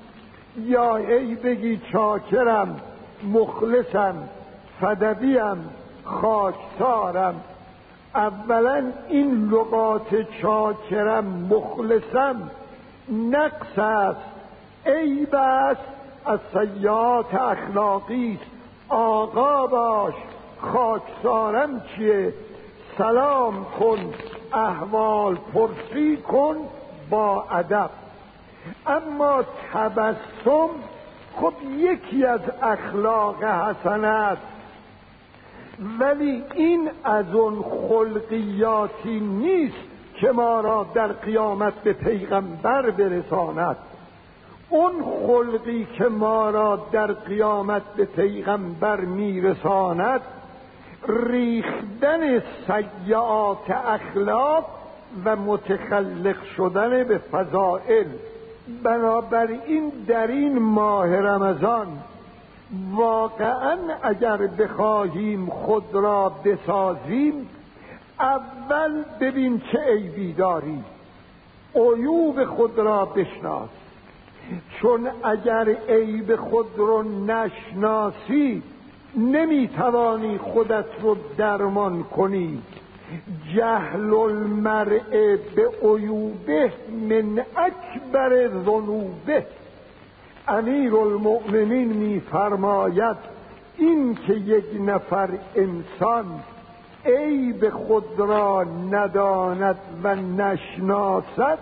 یا 0.56 0.96
ای 0.96 1.34
بگی 1.34 1.80
چاکرم 1.92 2.80
مخلصم 3.32 4.28
فدویم 4.80 5.68
خاکسارم. 6.04 7.40
اولا 8.14 8.84
این 9.08 9.48
لغات 9.48 10.26
چاکرم 10.42 11.24
مخلصم 11.24 12.50
نقص 13.12 13.78
است. 13.78 14.33
عیب 14.86 15.34
است 15.34 15.80
از 16.26 16.38
سیات 16.52 17.34
اخلاقی 17.34 18.38
آقا 18.88 19.66
باش 19.66 20.14
خاکسارم 20.60 21.82
چیه؟ 21.96 22.34
سلام 22.98 23.66
کن 23.80 24.14
احوال 24.52 25.36
پرسی 25.54 26.16
کن 26.16 26.56
با 27.10 27.44
ادب. 27.50 27.90
اما 28.86 29.42
تبسم 29.72 30.68
خب 31.36 31.52
یکی 31.76 32.24
از 32.24 32.40
اخلاق 32.62 33.44
حسن 33.44 34.04
است 34.04 34.42
ولی 36.00 36.42
این 36.54 36.90
از 37.04 37.34
اون 37.34 37.62
خلقیاتی 37.62 39.20
نیست 39.20 39.76
که 40.14 40.32
ما 40.32 40.60
را 40.60 40.86
در 40.94 41.12
قیامت 41.12 41.74
به 41.74 41.92
پیغمبر 41.92 42.90
برساند. 42.90 43.76
اون 44.68 44.92
خلقی 45.26 45.86
که 45.98 46.04
ما 46.04 46.50
را 46.50 46.86
در 46.92 47.12
قیامت 47.12 47.82
به 47.96 48.04
پیغمبر 48.04 49.00
میرساند 49.00 50.20
ریختن 51.08 52.42
سیعات 52.66 53.70
اخلاق 53.70 54.64
و 55.24 55.36
متخلق 55.36 56.36
شدن 56.56 57.04
به 57.04 57.18
فضائل. 57.18 58.06
بنابراین 58.82 59.92
در 60.06 60.26
این 60.26 60.58
ماه 60.58 61.16
رمضان 61.16 61.86
واقعا 62.92 63.78
اگر 64.02 64.36
بخواهیم 64.36 65.46
خود 65.46 65.94
را 65.94 66.28
بسازیم 66.44 67.48
اول 68.20 69.04
ببین 69.20 69.62
چه 69.72 69.78
عیبی 69.78 70.32
داری. 70.32 70.84
عیوب 71.74 72.44
خود 72.44 72.78
را 72.78 73.04
بشناس. 73.04 73.83
چون 74.80 75.08
اگر 75.24 75.76
عیب 75.88 76.36
خود 76.36 76.66
رو 76.76 77.02
نشناسی 77.02 78.62
نمی‌توانی 79.16 80.38
خودت 80.38 80.84
رو 81.02 81.16
درمان 81.36 82.02
کنی. 82.02 82.62
جهل 83.54 84.14
المرء 84.14 85.36
به 85.56 85.70
عیوبه 85.82 86.72
من 87.08 87.44
اکبر 87.56 88.48
ذنوبه. 88.48 89.46
امیر 90.48 90.96
المؤمنین 90.96 91.88
میفرماید 91.88 93.16
این 93.78 94.14
که 94.14 94.32
یک 94.32 94.64
نفر 94.80 95.28
انسان 95.54 96.26
عیب 97.06 97.70
خود 97.70 98.04
را 98.18 98.64
نداند 98.90 99.78
و 100.02 100.14
نشناسد 100.14 101.58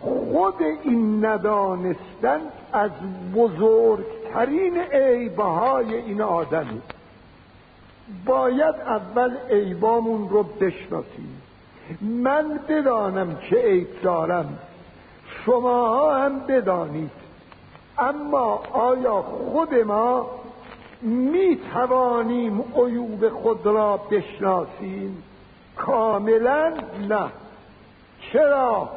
خود 0.00 0.62
این 0.82 1.24
ندانستن 1.24 2.40
از 2.72 2.90
بزرگترین 3.34 4.78
عیبهای 4.78 5.94
این 5.94 6.22
آدمی. 6.22 6.82
باید 8.26 8.74
اول 8.74 9.36
عیبامون 9.50 10.28
رو 10.28 10.42
بشناسیم. 10.42 11.42
من 12.00 12.60
بدانم 12.68 13.36
چه 13.50 13.62
عیب 13.62 13.88
دارم. 14.02 14.58
شماها 15.44 16.18
هم 16.18 16.40
بدانید. 16.40 17.10
اما 17.98 18.62
آیا 18.72 19.22
خود 19.22 19.74
ما 19.74 20.30
می 21.02 21.58
توانیم 21.72 22.64
عیوب 22.76 23.28
خود 23.28 23.66
را 23.66 23.96
بشناسیم؟ 23.96 25.22
کاملا 25.76 26.72
نه. 27.08 27.28
چرا؟ 28.32 28.88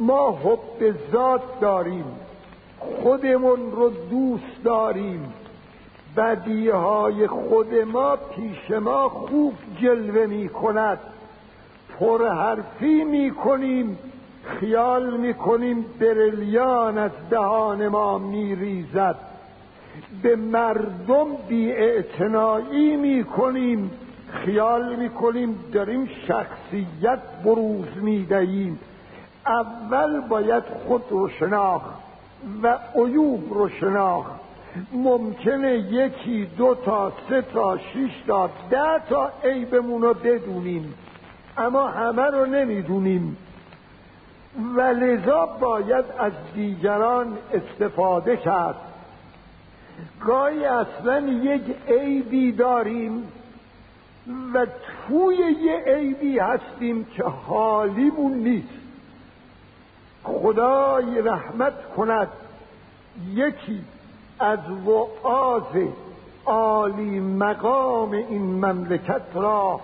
ما 0.00 0.30
حب 0.30 0.94
ذات 1.12 1.60
داریم. 1.60 2.04
خودمون 2.78 3.72
رو 3.72 3.90
دوست 3.90 4.64
داریم. 4.64 5.32
بدیهای 6.16 7.26
خود 7.26 7.74
ما 7.74 8.16
پیش 8.16 8.70
ما 8.70 9.08
خوب 9.08 9.54
جلوه 9.82 10.26
می 10.26 10.48
کند 10.48 10.98
پرحرفی 11.98 13.04
می 13.04 13.30
کنیم 13.30 13.98
خیال 14.44 15.16
می 15.16 15.34
کنیم 15.34 15.84
برلیان 16.00 16.98
از 16.98 17.10
دهان 17.30 17.88
ما 17.88 18.18
می 18.18 18.54
ریزد 18.54 19.16
به 20.22 20.36
مردم 20.36 21.26
بی 21.48 22.96
می 22.96 23.24
کنیم 23.24 23.90
خیال 24.32 24.96
می 24.96 25.10
کنیم 25.10 25.64
داریم 25.72 26.08
شخصیت 26.28 27.20
بروز 27.44 27.86
می 28.02 28.24
دهیم 28.24 28.78
اول 29.46 30.20
باید 30.20 30.62
خود 30.86 31.02
رو 31.10 31.28
شناخت 31.28 32.00
و 32.62 32.78
عیوب 32.94 33.54
رو 33.54 33.68
شناخت. 33.68 34.40
ممکنه 34.92 35.74
یکی 35.74 36.48
دو 36.58 36.74
تا 36.74 37.12
سه 37.28 37.42
تا 37.42 37.78
شش 37.78 38.22
تا 38.26 38.50
ده 38.70 38.98
تا 39.08 39.30
عیبمون 39.44 40.02
رو 40.02 40.14
بدونیم. 40.14 40.94
اما 41.58 41.88
همه 41.88 42.22
رو 42.22 42.46
نمی‌دونیم. 42.46 43.36
و 44.76 44.80
لذا 44.80 45.46
باید 45.46 46.04
از 46.18 46.32
دیگران 46.54 47.38
استفاده 47.52 48.36
کرد. 48.36 48.76
گاهی 50.26 50.64
اصلا 50.64 51.20
یک 51.20 51.62
عیبی 51.88 52.52
داریم 52.52 53.28
و 54.54 54.66
توی 55.08 55.36
یه 55.36 55.84
عیبی 55.86 56.38
هستیم 56.38 57.04
که 57.04 57.22
حالیمون 57.22 58.32
نیست. 58.32 58.79
خدای 60.24 61.22
رحمت 61.22 61.94
کند 61.96 62.28
یکی 63.34 63.84
از 64.40 64.58
وعاز 64.86 65.62
عالی 66.46 67.20
مقام 67.20 68.12
این 68.12 68.42
مملکت 68.42 69.22
را 69.34 69.80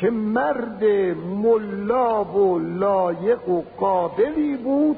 که 0.00 0.10
مرد 0.10 0.84
ملا 1.42 2.24
و 2.24 2.58
لایق 2.58 3.48
و 3.48 3.62
قابلی 3.78 4.56
بود 4.56 4.96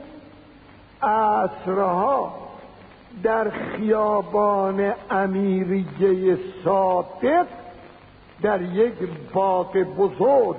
عصرها 1.02 2.34
در 3.22 3.50
خیابان 3.50 4.92
امیریه 5.10 6.38
صادق 6.64 7.46
در 8.42 8.62
یک 8.62 8.94
باغ 9.34 9.76
بزرگ 9.76 10.56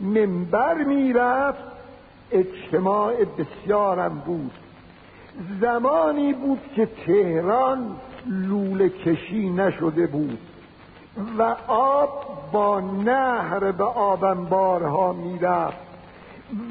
منبر 0.00 0.74
می‌رفت. 0.74 1.73
اجتماع 2.32 3.14
بسیارم 3.24 4.22
بود. 4.26 4.52
زمانی 5.60 6.32
بود 6.32 6.60
که 6.76 6.88
تهران 7.06 7.96
لوله 8.26 8.88
کشی 8.88 9.50
نشده 9.50 10.06
بود 10.06 10.38
و 11.38 11.56
آب 11.68 12.24
با 12.52 12.80
نهر 12.80 13.72
به 13.72 13.84
آبنبارها 13.84 15.12
می‌رفت 15.12 15.84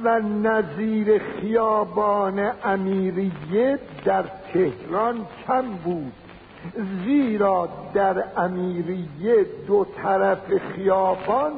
و 0.03 0.19
نظیر 0.19 1.19
خیابان 1.19 2.51
امیریه 2.63 3.79
در 4.05 4.23
تهران 4.53 5.25
کم 5.47 5.65
بود 5.83 6.13
زیرا 7.05 7.69
در 7.93 8.23
امیریه 8.37 9.45
دو 9.67 9.85
طرف 10.03 10.57
خیابان 10.57 11.51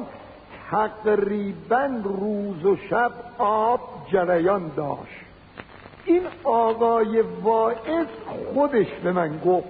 تقریبا 0.70 1.90
روز 2.04 2.64
و 2.64 2.76
شب 2.76 3.12
آب 3.38 3.80
جریان 4.12 4.70
داشت. 4.76 5.26
این 6.04 6.22
آقای 6.44 7.20
واعظ 7.20 8.06
خودش 8.54 8.86
به 9.04 9.12
من 9.12 9.40
گفت 9.46 9.68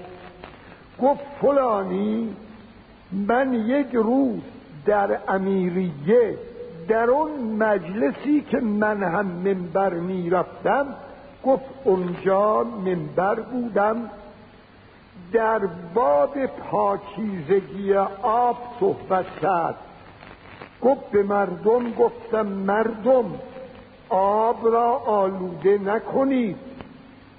گفت 1.02 1.24
فلانی 1.40 2.36
من 3.12 3.52
یک 3.52 3.86
روز 3.92 4.40
در 4.86 5.18
امیریه 5.28 6.38
در 6.88 7.10
اون 7.10 7.30
مجلسی 7.40 8.40
که 8.50 8.58
من 8.58 9.02
هم 9.02 9.26
منبر 9.26 9.94
می‌رفتم 9.94 10.86
گفت 11.44 11.64
اونجا 11.84 12.64
منبر 12.64 13.34
بودم. 13.34 14.10
در 15.32 15.60
باب 15.94 16.46
پاکیزگی 16.46 17.94
آب 18.22 18.56
صحبت 18.80 19.26
کرد. 19.42 19.74
گفت 20.82 21.10
به 21.10 21.22
مردم 21.22 21.92
گفتم 21.92 22.46
مردم 22.46 23.24
آب 24.08 24.66
را 24.66 24.98
آلوده 24.98 25.78
نکنید. 25.78 26.56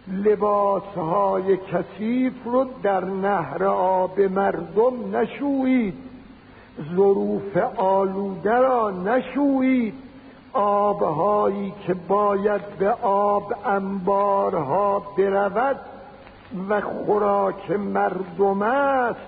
لباسهای 0.08 1.58
کثیف 1.58 2.34
رو 2.46 2.66
در 2.84 3.06
نهر 3.06 3.64
آب 3.64 4.20
مردم 4.20 5.16
نشویید. 5.18 5.94
ظروف 6.96 7.58
آلوده 7.78 8.54
را 8.54 8.92
نشویید. 8.92 9.94
آبهایی 10.54 11.74
که 11.88 11.94
باید 11.94 12.62
به 12.80 12.90
آب 13.02 13.54
انبارها 13.66 15.00
برود 15.18 15.80
و 16.70 16.82
خوراک 16.82 17.72
مردم 17.72 18.62
است 18.62 19.20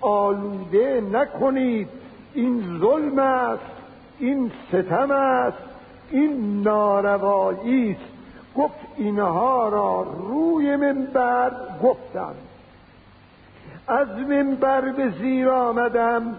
آلوده 0.00 1.02
نکنید. 1.12 1.88
این 2.38 2.78
ظلم 2.80 3.18
است 3.18 3.72
این 4.18 4.50
ستم 4.68 5.10
است 5.10 5.58
این 6.10 6.62
ناروایی 6.62 7.90
است. 7.90 8.12
گفت 8.56 8.74
اینها 8.96 9.68
را 9.68 10.02
روی 10.02 10.76
منبر 10.76 11.50
گفتم. 11.82 12.34
از 13.88 14.08
منبر 14.08 14.92
به 14.92 15.10
زیر 15.10 15.48
آمدم 15.48 16.36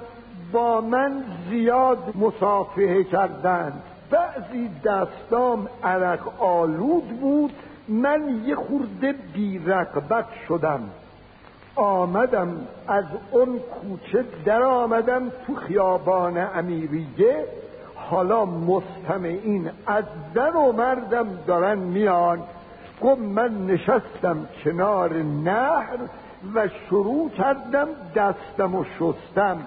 با 0.51 0.81
من 0.81 1.23
زیاد 1.49 2.13
مصافحه 2.15 3.03
کردند. 3.03 3.81
بعضی 4.11 4.69
دستام 4.85 5.67
عرق 5.83 6.41
آلود 6.43 7.07
بود 7.07 7.51
من 7.87 8.41
یه 8.45 8.55
خورده 8.55 9.15
بیرقبت 9.33 10.27
شدم. 10.47 10.81
آمدم 11.75 12.67
از 12.87 13.05
اون 13.31 13.59
کوچه 13.59 14.25
در 14.45 14.63
آمدم 14.63 15.29
تو 15.29 15.55
خیابان 15.55 16.37
امیریه. 16.37 17.45
حالا 17.95 18.45
مستمعین 18.45 19.69
از 19.87 20.03
زن 20.35 20.53
و 20.53 20.71
مردم 20.71 21.27
دارن 21.47 21.77
میان. 21.77 22.39
گفت 23.01 23.21
من 23.21 23.65
نشستم 23.65 24.47
کنار 24.63 25.13
نهر 25.23 25.97
و 26.55 26.67
شروع 26.67 27.29
کردم 27.29 27.87
دستم 28.15 28.75
و 28.75 28.83
شستم. 28.83 29.57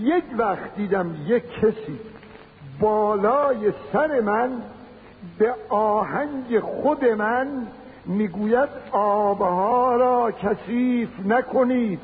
یک 0.00 0.24
وقت 0.38 0.74
دیدم 0.76 1.16
یک 1.26 1.44
کسی 1.60 1.98
بالای 2.80 3.72
سر 3.92 4.20
من 4.20 4.50
به 5.38 5.54
آهنگ 5.68 6.60
خود 6.60 7.04
من 7.04 7.66
می‌گوید 8.08 8.68
آبها 8.92 9.96
را 9.96 10.32
کثیف 10.32 11.08
نکنید. 11.26 12.00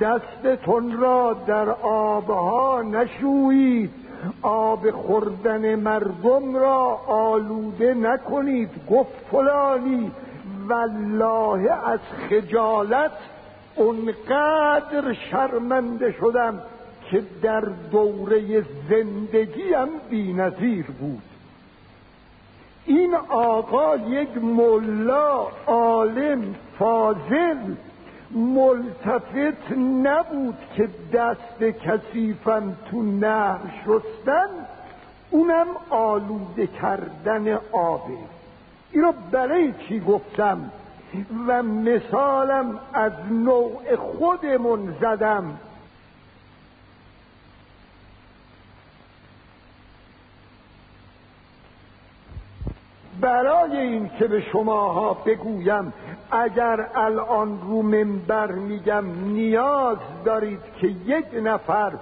دستتون 0.00 1.00
را 1.00 1.36
در 1.46 1.70
آبها 1.82 2.82
نشویید. 2.82 3.90
آب 4.42 4.90
خوردن 4.90 5.74
مردم 5.74 6.56
را 6.56 7.00
آلوده 7.06 7.94
نکنید. 7.94 8.70
گفت 8.90 9.12
فلانی 9.30 10.10
والله 10.68 11.72
از 11.72 12.00
خجالت 12.30 13.12
اونقدر 13.76 15.12
شرمنده 15.30 16.12
شدم 16.12 16.62
که 17.10 17.22
در 17.42 17.60
دوره 17.92 18.62
زندگیم 18.90 19.88
بینظیر 20.10 20.86
بود. 21.00 21.31
این 22.86 23.14
آقا 23.28 23.96
یک 23.96 24.36
ملا 24.36 25.46
عالم 25.66 26.54
فاضل 26.78 27.74
ملتفت 28.30 29.72
نبود 30.02 30.56
که 30.76 30.88
دست 31.12 31.62
کثیفم 31.62 32.76
تو 32.90 33.02
نهر 33.02 33.58
شستن 33.84 34.48
اونم 35.30 35.66
آلوده 35.90 36.66
کردن 36.66 37.58
آبه. 37.72 38.12
این 38.92 39.02
رو 39.02 39.12
برای 39.32 39.72
چی 39.88 40.00
گفتم؟ 40.00 40.70
و 41.46 41.62
مثالم 41.62 42.78
از 42.92 43.12
نوع 43.30 43.96
خودمون 43.96 44.96
زدم. 45.00 45.58
برای 53.22 53.76
این 53.76 54.10
که 54.18 54.26
به 54.26 54.40
شماها 54.40 55.14
بگویم 55.14 55.92
اگر 56.30 56.86
الان 56.94 57.60
رو 57.60 57.82
منبر 57.82 58.52
میگم 58.52 59.04
نیاز 59.24 59.98
دارید 60.24 60.60
که 60.80 60.86
یک 60.86 61.24
نفر 61.42 61.92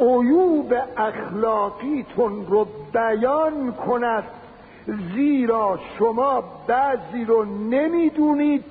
عیوب 0.00 0.74
اخلاقیتون 0.96 2.46
رو 2.46 2.66
بیان 2.92 3.72
کند 3.72 4.24
زیرا 5.14 5.78
شما 5.98 6.44
بعضی 6.66 7.24
رو 7.24 7.44
نمی‌دونید. 7.44 8.64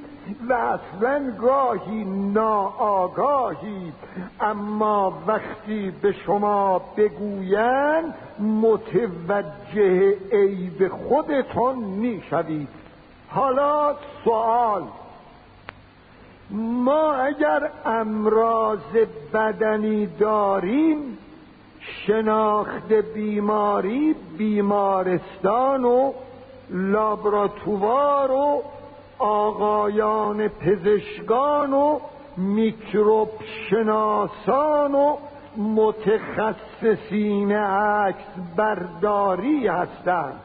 و 0.49 0.53
اصلا 0.53 1.31
گاهی 1.41 2.03
ناآگاهی 2.05 3.93
اما 4.39 5.13
وقتی 5.27 5.91
به 6.01 6.12
شما 6.12 6.81
بگویند 6.97 8.13
متوجه 8.39 10.17
عیب 10.31 10.88
خودتون 10.88 11.75
می‌شوید. 11.75 12.67
حالا 13.29 13.95
سوال. 14.23 14.83
ما 16.51 17.13
اگر 17.13 17.69
امراض 17.86 18.79
بدنی 19.33 20.05
داریم 20.05 21.17
شناخت 21.79 22.93
بیماری 22.93 24.15
بیمارستان 24.38 25.86
و 25.86 26.13
لابراتوار 26.69 28.31
و 28.31 28.63
آقایان 29.23 30.47
پزشکان 30.47 31.73
و 31.73 31.99
میکروب 32.38 33.29
شناسان 33.69 34.95
و 34.95 35.17
متخصصین 35.57 37.51
عکس 37.51 38.25
برداری 38.55 39.67
هستند. 39.67 40.39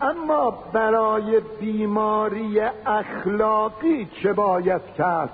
اما 0.00 0.50
برای 0.72 1.40
بیماری 1.60 2.60
اخلاقی 2.86 4.08
چه 4.22 4.32
باید 4.32 4.82
کرد؟ 4.98 5.30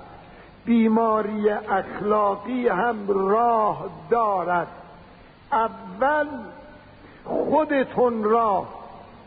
بیماری 0.65 1.49
اخلاقی 1.49 2.67
هم 2.67 3.07
راه 3.07 3.85
دارد. 4.09 4.67
اول 5.51 6.27
خودتون 7.23 8.23
را 8.23 8.65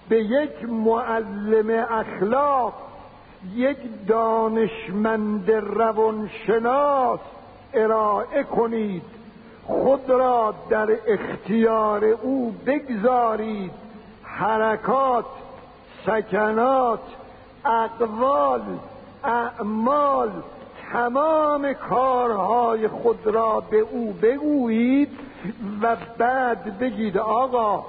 به 0.08 0.24
یک 0.24 0.64
معلم 0.68 1.86
اخلاق 1.90 2.87
یک 3.54 3.78
دانشمند 4.08 5.50
روانشناس 5.50 7.20
ارائه 7.74 8.42
کنید. 8.42 9.02
خود 9.64 10.10
را 10.10 10.54
در 10.70 10.88
اختیار 11.06 12.04
او 12.04 12.54
بگذارید. 12.66 13.70
حرکات 14.22 15.24
سکنات 16.06 17.00
اقوال 17.64 18.62
اعمال 19.24 20.30
تمام 20.92 21.72
کارهای 21.72 22.88
خود 22.88 23.26
را 23.26 23.60
به 23.60 23.78
او 23.78 24.12
بگویید 24.12 25.08
و 25.82 25.96
بعد 26.18 26.78
بگید 26.78 27.18
آقا 27.18 27.84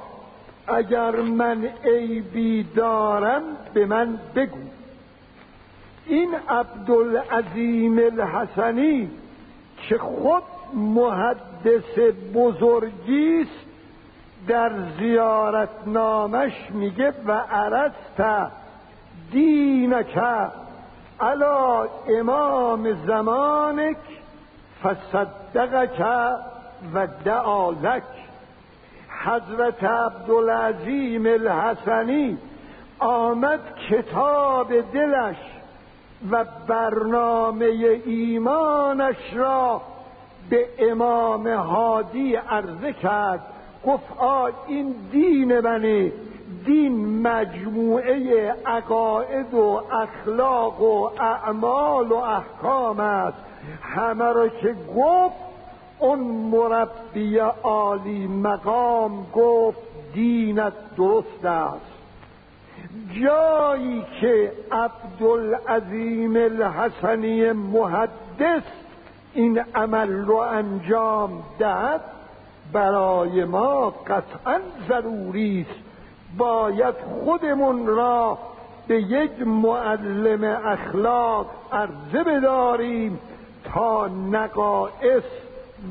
اگر 0.68 1.16
من 1.16 1.70
عیبی 1.84 2.64
دارم 2.64 3.42
به 3.74 3.86
من 3.86 4.20
بگو. 4.36 4.79
این 6.10 6.36
عبدالعظیم 6.50 7.98
الحسنی 7.98 9.10
که 9.78 9.98
خود 9.98 10.44
محدث 10.74 12.14
بزرگی 12.34 13.42
است 13.42 13.66
در 14.48 14.72
زیارت 15.00 15.70
نامش 15.86 16.54
میگه 16.70 17.14
و 17.28 17.32
عرست 17.32 18.50
دینک 19.32 20.20
علا 21.20 21.88
امام 22.20 23.06
زمانک 23.08 23.98
فصدقک 24.84 26.02
و 26.94 27.08
دعالک 27.26 28.04
حضرت 29.26 29.84
عبدالعظیم 29.84 31.26
الحسنی 31.26 32.38
آمد 33.00 33.60
کتاب 33.90 34.82
دلش 34.94 35.38
و 36.32 36.46
برنامه 36.68 37.66
ایمانش 38.06 39.34
را 39.34 39.82
به 40.50 40.68
امام 40.80 41.48
هادی 41.48 42.36
عرضه 42.36 42.94
کرد. 42.94 43.42
گفت 43.86 44.18
آ 44.18 44.50
این 44.68 44.96
دین 45.12 45.60
منه. 45.60 46.12
دین 46.66 47.22
مجموعه 47.28 48.56
عقاید 48.66 49.54
و 49.54 49.82
اخلاق 49.92 50.82
و 50.82 51.10
اعمال 51.20 52.12
و 52.12 52.16
احکام 52.16 53.00
است. 53.00 53.38
همه 53.82 54.34
را 54.34 54.50
که 54.50 54.76
گفت 54.96 55.36
اون 56.00 56.20
مربی 56.20 57.38
عالی 57.64 58.28
مقام 58.28 59.28
گفت 59.34 59.78
دینت 60.14 60.74
درست 60.98 61.46
است. 61.46 61.99
جایی 63.24 64.06
که 64.22 64.52
عبدالعظیم 64.72 66.36
الحسنی 66.36 67.52
محدث 67.52 68.64
این 69.34 69.60
عمل 69.76 70.26
رو 70.26 70.36
انجام 70.36 71.44
داد 71.60 72.02
برای 72.74 73.46
ما 73.46 73.90
قطعا 73.90 74.60
ضروری 74.88 75.66
است. 75.70 75.80
باید 76.38 76.96
خودمون 77.26 77.88
را 77.88 78.38
به 78.88 79.02
یک 79.02 79.42
معلم 79.48 80.44
اخلاق 80.66 81.48
عرضه 81.72 82.24
بداریم 82.24 83.20
تا 83.74 84.08
نقائص 84.08 85.24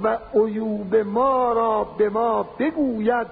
و 0.02 0.18
عیوب 0.34 0.96
ما 0.96 1.52
را 1.52 1.84
به 1.84 2.08
ما 2.08 2.46
بگوید 2.58 3.26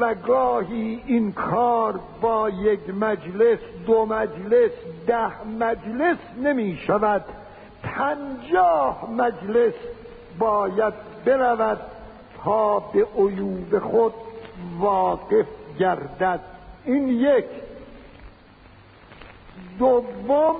و 0.00 0.14
گاهی 0.14 1.02
این 1.06 1.32
کار 1.32 2.00
با 2.20 2.50
یک 2.50 2.80
مجلس 3.00 3.58
دو 3.86 4.06
مجلس 4.06 4.70
ده 5.06 5.44
مجلس 5.46 6.18
نمی 6.42 6.76
شود. 6.76 7.24
پنجاه 7.82 9.10
مجلس 9.10 9.74
باید 10.38 10.94
برود 11.24 11.80
تا 12.44 12.78
به 12.78 13.06
عیوب 13.18 13.78
خود 13.78 14.14
واقف 14.80 15.46
گردد. 15.78 16.40
این 16.84 17.08
یک. 17.08 17.44
دوم 19.78 20.56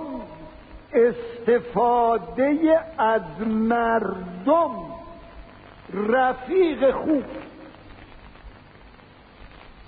استفاده 0.93 2.81
از 2.99 3.47
مردم. 3.47 4.71
رفیق 5.95 6.91
خوب. 6.91 7.25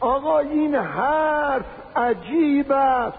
آقا 0.01 0.39
این 0.39 0.75
حرف 0.75 1.65
عجیب 1.97 2.73
است. 2.73 3.19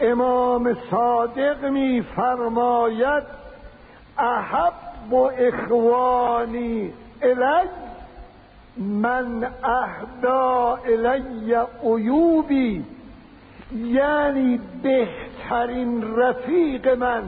امام 0.00 0.76
صادق 0.90 1.64
می 1.64 2.04
فرماید 2.16 3.22
احب 4.18 5.12
و 5.12 5.16
اخوانی 5.16 6.92
الی 7.22 7.68
من 8.76 9.44
اهدا 9.64 10.78
الی 10.86 11.54
عیوبی 11.84 12.84
یعنی 13.76 14.60
بهترین 14.82 16.16
رفیق 16.16 16.88
من. 16.88 17.22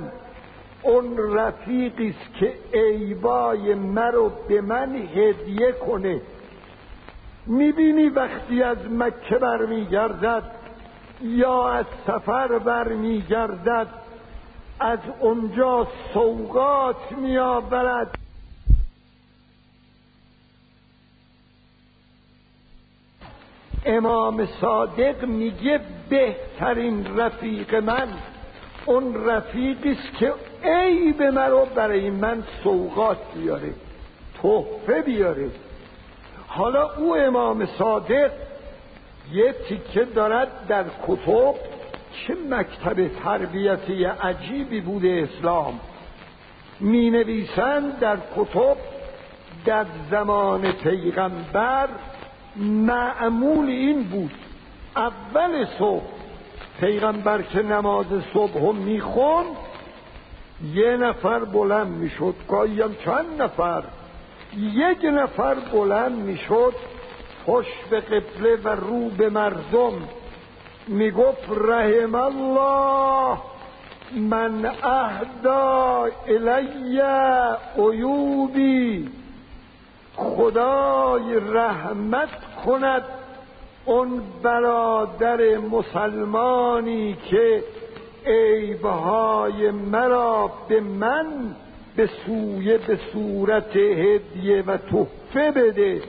اون 0.83 1.37
رفیقی 1.37 2.09
است 2.09 2.35
که 2.35 2.53
عیبای 2.75 3.75
مرا 3.75 4.29
به 4.49 4.61
من 4.61 4.97
هدیه 4.97 5.73
کنه. 5.73 6.21
می‌بینی 7.47 8.09
وقتی 8.09 8.63
از 8.63 8.79
مکه 8.91 9.39
برمیگردد 9.39 10.43
یا 11.23 11.73
از 11.73 11.87
سفر 12.07 12.59
برمیگردد 12.59 13.87
از 14.81 14.99
اونجا 15.21 15.89
سوقات 16.15 17.13
میآورد. 17.13 18.19
امام 23.87 24.47
صادق 24.61 25.25
میگه 25.25 25.81
بهترین 26.09 27.17
رفیق 27.17 27.75
من 27.75 28.09
اون 28.87 29.27
رفیقی 29.27 29.91
است 29.91 30.19
که 30.19 30.35
عیب 30.65 31.23
مرا 31.23 31.65
برای 31.65 32.11
من 32.11 32.45
سوقات 32.65 33.19
بیاره 33.35 33.75
تحفه 34.43 35.03
بیاره. 35.03 35.51
حالا 36.57 36.91
او 36.97 37.17
امام 37.17 37.67
صادق 37.67 38.31
یه 39.33 39.55
تیکه 39.69 40.05
دارد 40.05 40.67
در 40.69 40.85
کتب 41.07 41.55
چه 42.13 42.35
مکتب 42.51 43.09
تربیتی 43.09 44.05
عجیبی 44.05 44.81
بوده 44.81 45.29
اسلام. 45.29 45.81
می 46.81 47.11
نویسند 47.11 47.99
در 47.99 48.17
کتب 48.37 48.77
در 49.65 49.87
زمان 50.11 50.73
پیغمبر 50.73 51.89
معمول 52.57 53.69
این 53.69 54.05
بود. 54.05 54.35
اول 54.97 55.67
صبح 55.79 56.05
پیغمبر 56.81 57.43
که 57.43 57.63
نماز 57.63 58.07
صبح 58.35 58.59
هم 58.59 58.77
می‌خوند 58.77 59.57
یه 60.75 60.97
نفر 60.97 61.45
بلند 61.45 61.89
می‌شد 61.89 62.35
گاهی 62.49 62.83
چند 63.05 63.43
نفر. 63.43 63.83
یک 64.59 65.05
نفر 65.05 65.55
بلند 65.55 66.19
می‌شد 66.19 66.75
پشت 67.47 67.89
به 67.91 68.01
قبله 68.01 68.57
و 68.57 68.69
رو 68.69 69.09
به 69.09 69.31
مردم. 69.31 69.93
می‌گفت 70.89 71.49
رحم 71.51 72.15
الله 72.15 73.39
من 74.13 74.67
اهدا 74.83 76.09
الی 76.29 77.01
عیوبی. 77.79 79.09
خدای 80.17 81.41
رحمت 81.41 82.29
کند 82.67 83.03
اون 83.85 84.23
برادر 84.43 85.59
مسلمانی 85.59 87.17
که 87.31 87.65
عیبهای 88.27 89.71
مرا 89.71 90.51
به 90.69 90.81
من 90.81 91.27
به 91.97 92.09
سوی 92.27 92.79
به 92.79 92.99
صورت 93.13 93.77
هدیه 93.77 94.63
و 94.63 94.77
تحفه 94.77 95.51
بده. 95.51 96.03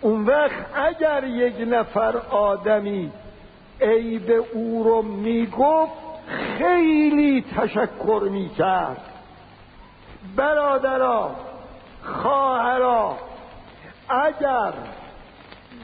اون 0.00 0.26
وقت 0.26 0.66
اگر 0.74 1.24
یک 1.24 1.54
نفر 1.68 2.16
آدمی 2.30 3.10
عیب 3.80 4.44
او 4.52 4.84
رو 4.84 5.02
می‌گفت 5.02 5.92
خیلی 6.58 7.44
تشکر 7.56 8.28
می‌کرد. 8.30 9.00
برادرا 10.36 11.30
خواهرا 12.02 13.16
اگر 14.08 14.72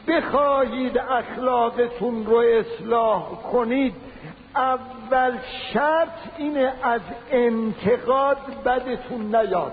بخواهید 0.09 0.99
اخلاقتون 0.99 2.27
رو 2.27 2.37
اصلاح 2.37 3.25
کنید 3.53 3.95
اول 4.57 5.39
شرط 5.73 6.19
اینه 6.39 6.73
از 6.83 7.01
انتقاد 7.31 8.39
بدتون 8.65 9.37
نیاد. 9.37 9.73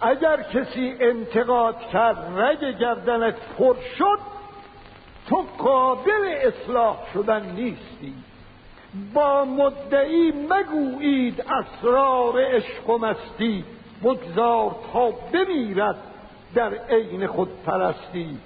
اگر 0.00 0.42
کسی 0.42 0.96
انتقاد 1.00 1.78
کرد 1.92 2.38
رگ 2.38 2.78
گردنت 2.78 3.34
پر 3.58 3.76
شد 3.98 4.18
تو 5.28 5.44
قابل 5.58 6.36
اصلاح 6.42 6.96
شدن 7.14 7.42
نیستی. 7.42 8.14
با 9.14 9.44
مدعی 9.44 10.32
مگویید 10.50 11.40
اسرار 11.40 12.44
عشق 12.44 12.90
و 12.90 12.98
مستی. 12.98 13.64
بگذار 14.02 14.76
تا 14.92 15.10
بمیرد 15.10 15.96
در 16.54 16.74
عین 16.74 17.26
خود 17.26 17.48
پرستی 17.66 18.38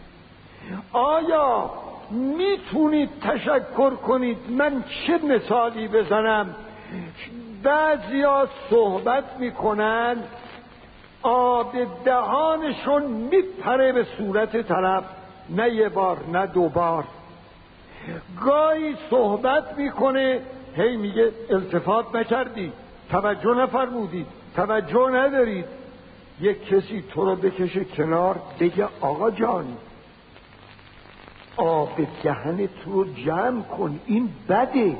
آیا 0.92 1.70
می‌تونید 2.10 3.10
تشکر 3.20 3.90
کنید. 3.90 4.38
من 4.50 4.84
چه 5.06 5.18
مثالی 5.18 5.88
بزنم؟ 5.88 6.54
بعضیا 7.62 8.48
صحبت 8.70 9.24
می‌کنن 9.38 10.16
آب 11.22 11.72
دهانشون 12.04 13.02
میپره 13.02 13.92
به 13.92 14.06
صورت 14.18 14.68
طرف 14.68 15.04
نه 15.50 15.70
یه 15.70 15.88
بار 15.88 16.18
نه 16.32 16.46
دو 16.46 16.68
بار. 16.68 17.04
گاهی 18.44 18.96
صحبت 19.10 19.78
می‌کنه 19.78 20.40
هی 20.76 20.96
میگه 20.96 21.32
التفات 21.50 22.14
نکردی 22.14 22.72
توجه 23.10 23.54
نفرمودید 23.54 24.26
توجه 24.56 25.10
ندارید. 25.10 25.64
یک 26.40 26.68
کسی 26.68 27.04
تو 27.10 27.24
رو 27.24 27.36
بکشه 27.36 27.84
کنار 27.84 28.36
بگه 28.60 28.88
آقا 29.00 29.30
جان 29.30 29.64
آب 31.56 32.06
دهن 32.22 32.66
تو 32.66 32.92
رو 32.92 33.04
جمع 33.04 33.62
کن. 33.62 34.00
این 34.06 34.28
بده. 34.48 34.96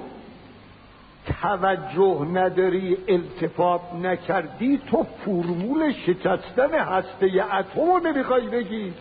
توجه 1.43 2.27
نداری 2.33 2.97
التفات 3.09 3.81
نکردی 4.03 4.81
تو 4.91 5.07
فرمول 5.25 5.93
شکستن 5.93 6.75
هسته 6.75 7.27
اتم 7.27 7.81
رو 7.81 7.99
نمی‌خوای 7.99 8.49
بگی. 8.49 8.93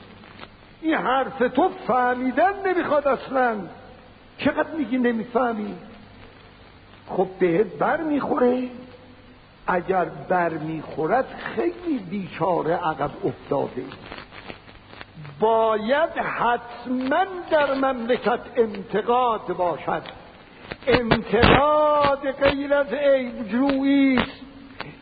این 0.81 0.93
حرف 0.93 1.37
تو 1.37 1.69
فهمیدن 1.87 2.53
نمی‌خواد 2.65 3.07
اصلا. 3.07 3.55
چقدر 4.37 4.69
میگی 4.77 4.97
نمی‌فهمی؟ 4.97 5.75
خب 7.09 7.27
بهت 7.39 7.67
بر 7.67 8.01
می‌خوره 8.01 8.63
اگر 9.67 10.05
بر 10.05 10.49
می‌خورد 10.49 11.25
خیلی 11.55 11.97
بیچاره 12.09 12.73
عقب 12.73 13.11
افتاده. 13.25 13.83
باید 15.39 16.09
حتما 16.09 17.25
در 17.51 17.73
مملکت 17.73 18.39
انتقاد 18.55 19.47
باشد. 19.47 20.01
انتقاد 20.87 22.31
غیر 22.31 22.73
از 22.73 22.93
عیب 22.93 23.47
جویی 23.47 24.17
است. 24.17 24.41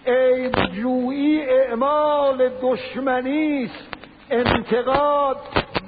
عیب 0.07 0.55
جویی 0.65 1.41
اعمال 1.41 2.49
دشمنی 2.61 3.63
است. 3.63 3.87
انتقاد 4.29 5.37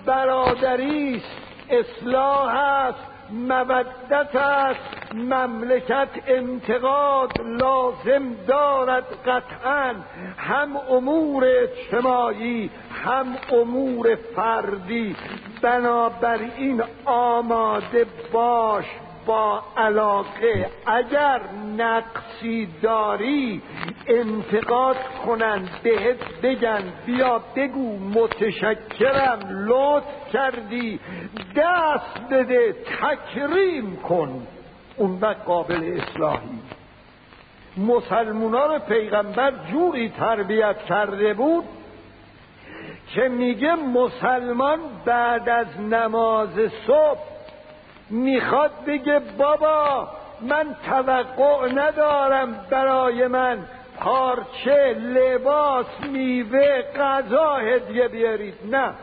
برادری 0.06 1.16
است. 1.16 1.38
اصلاح 1.70 2.56
است. 2.56 3.00
مودت 3.32 4.36
است. 4.36 4.95
مملکت 5.16 6.10
انتقاد 6.28 7.42
لازم 7.42 8.36
دارد 8.48 9.06
قطعا. 9.26 9.94
هم 10.38 10.78
امور 10.90 11.46
اجتماعی 11.46 12.70
هم 13.06 13.26
امور 13.52 14.16
فردی. 14.16 15.16
بنابراین 15.62 16.84
آماده 17.06 18.06
باش 18.34 18.86
با 19.26 19.64
علاقه. 19.78 20.70
اگر 20.86 21.42
نقصی 21.78 22.68
داری 22.82 23.62
انتقاد 24.08 24.98
کنن 25.26 25.70
بهت 25.84 26.42
بگن 26.44 26.84
بیا 27.06 27.42
بگو 27.56 27.98
متشکرم 28.00 29.40
لطف 29.68 30.34
کردی. 30.34 31.00
دست 31.56 32.30
بده 32.32 32.74
تکریم 32.74 33.96
کن. 33.96 34.48
اون 34.98 35.18
وقت 35.22 35.46
قابل 35.46 36.00
اصلاحی. 36.02 36.60
مسلمونا 37.78 38.66
رو 38.66 38.80
پیغمبر 38.80 39.54
جوری 39.72 40.10
تربیت 40.10 40.78
کرده 40.90 41.34
بود 41.34 41.64
که 43.14 43.22
میگه 43.22 43.76
مسلمان 43.76 44.80
بعد 45.06 45.50
از 45.50 45.80
نماز 45.80 46.50
صبح 46.88 47.20
می‌خواد 48.10 48.72
بگه 48.88 49.22
بابا 49.38 50.08
من 50.42 50.76
توقع 50.86 51.72
ندارم 51.72 52.66
برای 52.70 53.28
من 53.28 53.58
پارچه 54.00 54.94
لباس 54.94 55.86
میوه 56.12 56.82
غذا 56.82 57.56
هدیه 57.56 58.08
بیارید. 58.08 58.54
نه. 58.72 58.94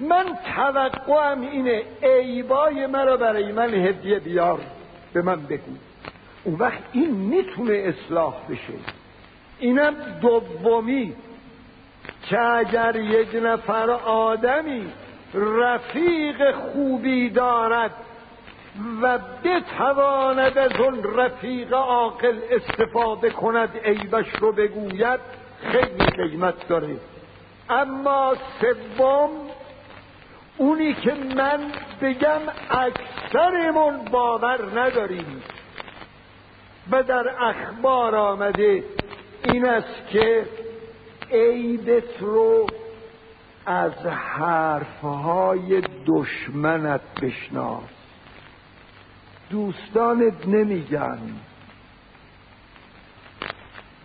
من 0.00 0.24
توقعم 0.56 1.40
اینه 1.40 1.82
عیبای 2.02 2.86
مرا 2.86 3.16
برای 3.16 3.52
من 3.52 3.74
هدیه 3.74 4.18
بیار. 4.18 4.60
به 5.16 5.22
من 5.22 5.42
بگو 5.42 5.72
اون 6.44 6.54
وقت 6.54 6.78
این 6.92 7.10
می‌تونه 7.10 7.74
اصلاح 7.74 8.34
بشه. 8.48 8.72
اینم 9.58 9.94
دومی. 10.20 11.14
که 12.22 12.40
اگر 12.40 12.96
یک 12.96 13.28
نفر 13.42 13.90
آدمی 13.90 14.86
رفیق 15.34 16.54
خوبی 16.54 17.30
دارد 17.30 17.90
و 19.02 19.18
بتواند 19.44 20.58
از 20.58 20.72
اون 20.80 21.04
رفیق 21.16 21.72
عاقل 21.72 22.38
استفاده 22.50 23.30
کند 23.30 23.76
عیبش 23.84 24.28
رو 24.40 24.52
بگوید 24.52 25.20
خیلی 25.62 26.06
قیمت 26.06 26.68
داره. 26.68 26.96
اما 27.70 28.34
سوم 28.60 29.30
اونی 30.56 30.94
که 30.94 31.14
من 31.14 31.72
بگم 32.02 32.40
اکثرمون 32.70 34.04
باور 34.04 34.80
نداریم. 34.80 35.42
و 36.90 37.02
در 37.02 37.28
اخبار 37.40 38.14
آمده 38.14 38.84
این 39.44 39.68
است 39.68 40.08
که 40.10 40.46
عیبت 41.30 42.20
رو 42.20 42.66
از 43.66 43.92
حرفهای 44.06 45.82
دشمنت 46.06 47.00
بشناس. 47.22 47.82
دوستانت 49.50 50.46
نمیگن. 50.46 51.18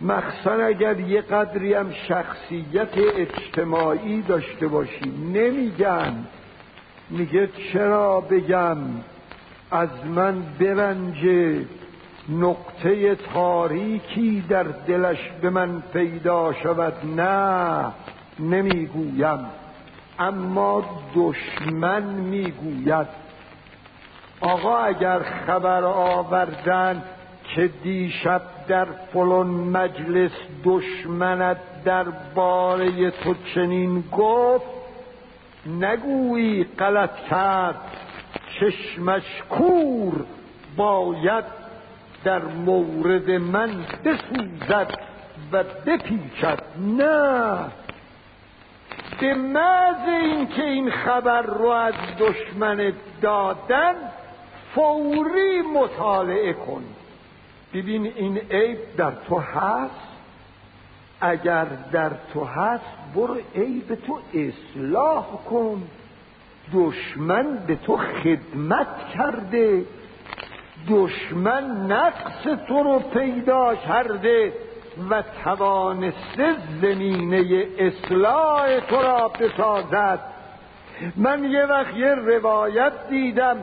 مخصوصا 0.00 0.52
اگر 0.52 1.00
یه 1.00 1.20
قدری 1.20 1.74
هم 1.74 1.92
شخصیت 2.08 2.98
اجتماعی 2.98 4.22
داشته 4.22 4.68
باشی 4.68 5.10
نمیگن. 5.10 6.26
میگه 7.12 7.48
چرا 7.72 8.20
بگم 8.20 8.76
از 9.70 9.88
من 10.14 10.42
برنجه 10.60 11.64
نقطه 12.28 13.14
تاریکی 13.14 14.44
در 14.48 14.62
دلش 14.62 15.18
به 15.42 15.50
من 15.50 15.82
پیدا 15.92 16.52
شود؟ 16.52 16.94
نه 17.16 17.92
نمی‌گویم. 18.40 19.38
اما 20.18 20.84
دشمن 21.14 22.02
می‌گوید. 22.02 23.06
آقا 24.40 24.78
اگر 24.78 25.18
خبر 25.46 25.84
آوردن 25.84 27.02
که 27.54 27.70
دیشب 27.82 28.42
در 28.68 28.84
فلان 28.84 29.46
مجلس 29.46 30.32
دشمنت 30.64 31.56
در 31.84 32.04
باره 32.34 33.10
تو 33.10 33.34
چنین 33.54 34.04
گفت 34.12 34.71
نگویی 35.66 36.64
غلط 36.64 37.16
کرد. 37.30 37.80
چشمش 38.60 39.42
کور. 39.50 40.24
باید 40.76 41.44
در 42.24 42.42
مورد 42.42 43.30
من 43.30 43.70
بسوزد 44.04 44.98
و 45.52 45.64
بپیچد. 45.86 46.62
نه. 46.78 47.58
به 49.20 49.34
محض 49.34 50.08
اینکه 50.08 50.62
این 50.62 50.90
خبر 50.90 51.42
رو 51.42 51.66
از 51.66 51.94
دشمن 52.18 52.92
دادن 53.22 53.94
فوری 54.74 55.62
مطالعه 55.62 56.52
کن. 56.52 56.84
ببین 57.74 58.12
این 58.16 58.38
عیب 58.38 58.78
در 58.96 59.10
تو 59.28 59.38
هست؟ 59.38 60.08
اگر 61.20 61.64
در 61.92 62.10
تو 62.34 62.44
هست 62.44 63.01
برو 63.14 63.36
عیب 63.54 63.94
تو 63.94 64.18
اصلاح 64.34 65.24
کن. 65.50 65.82
دشمن 66.74 67.58
به 67.66 67.76
تو 67.76 67.96
خدمت 67.96 68.86
کرده. 69.14 69.84
دشمن 70.90 71.92
نقص 71.92 72.42
تو 72.68 72.82
رو 72.82 72.98
پیدا 72.98 73.74
کرده 73.74 74.52
و 75.10 75.22
توانسته 75.44 76.54
زمینه 76.82 77.66
اصلاح 77.78 78.80
تو 78.80 79.02
را 79.02 79.28
بسازد. 79.28 80.20
من 81.16 81.44
یه 81.44 81.66
وقت 81.66 81.96
یه 81.96 82.14
روایت 82.14 82.92
دیدم. 83.10 83.56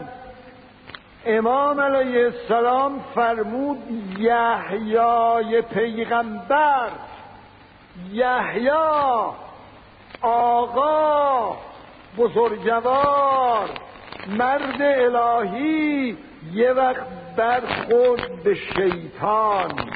امام 1.26 1.80
علیه 1.80 2.26
السلام 2.26 3.00
فرمود 3.16 3.78
یحیای 4.20 5.62
پیغمبر. 5.62 6.90
یحیی 8.12 8.70
آقا 10.22 11.58
بزرگوار 12.18 13.70
مرد 14.28 14.82
الهی 14.82 16.18
یه 16.54 16.72
وقت 16.72 17.36
برخورد 17.38 18.44
به 18.44 18.56
شیطان. 18.56 19.92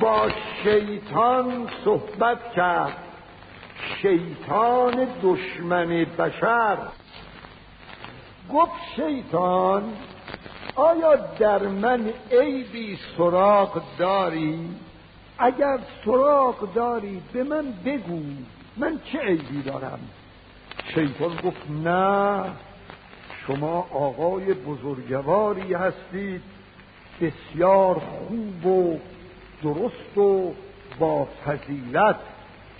با 0.00 0.30
شیطان 0.64 1.68
صحبت 1.84 2.52
کرد. 2.52 2.96
شیطان 4.02 5.08
دشمن 5.22 6.06
بشر. 6.18 6.78
گفت 8.52 8.72
شیطان 8.96 9.92
آیا 10.76 11.16
در 11.16 11.62
من 11.62 12.12
عیبی 12.32 12.98
سراغ 13.16 13.82
داری؟ 13.98 14.68
اگر 15.38 15.78
سراغ 16.04 16.72
داری 16.74 17.22
به 17.32 17.44
من 17.44 17.64
بگو 17.84 18.22
من 18.76 19.00
چه 19.04 19.18
عیبی 19.18 19.62
دارم؟ 19.62 19.98
شیطان 20.94 21.36
گفت 21.44 21.70
نه 21.70 22.44
شما 23.46 23.86
آقای 23.92 24.54
بزرگواری 24.54 25.74
هستید 25.74 26.42
بسیار 27.20 27.94
خوب 27.94 28.66
و 28.66 28.98
درست 29.62 30.18
و 30.18 30.54
با 30.98 31.28
فضیلت. 31.46 32.16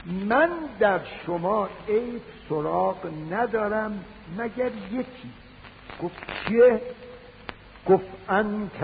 من 0.06 0.50
در 0.80 1.00
شما 1.26 1.68
عیب 1.88 2.22
سراغ 2.48 2.96
ندارم 3.30 4.04
مگر 4.38 4.70
یکی؟ 4.92 5.30
گفت 6.02 6.16
چیه؟ 6.48 6.80
گفت 7.88 8.06
انت 8.28 8.82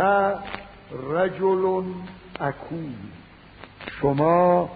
رجل 1.10 1.82
اکول 2.40 2.94
شما 3.86 4.70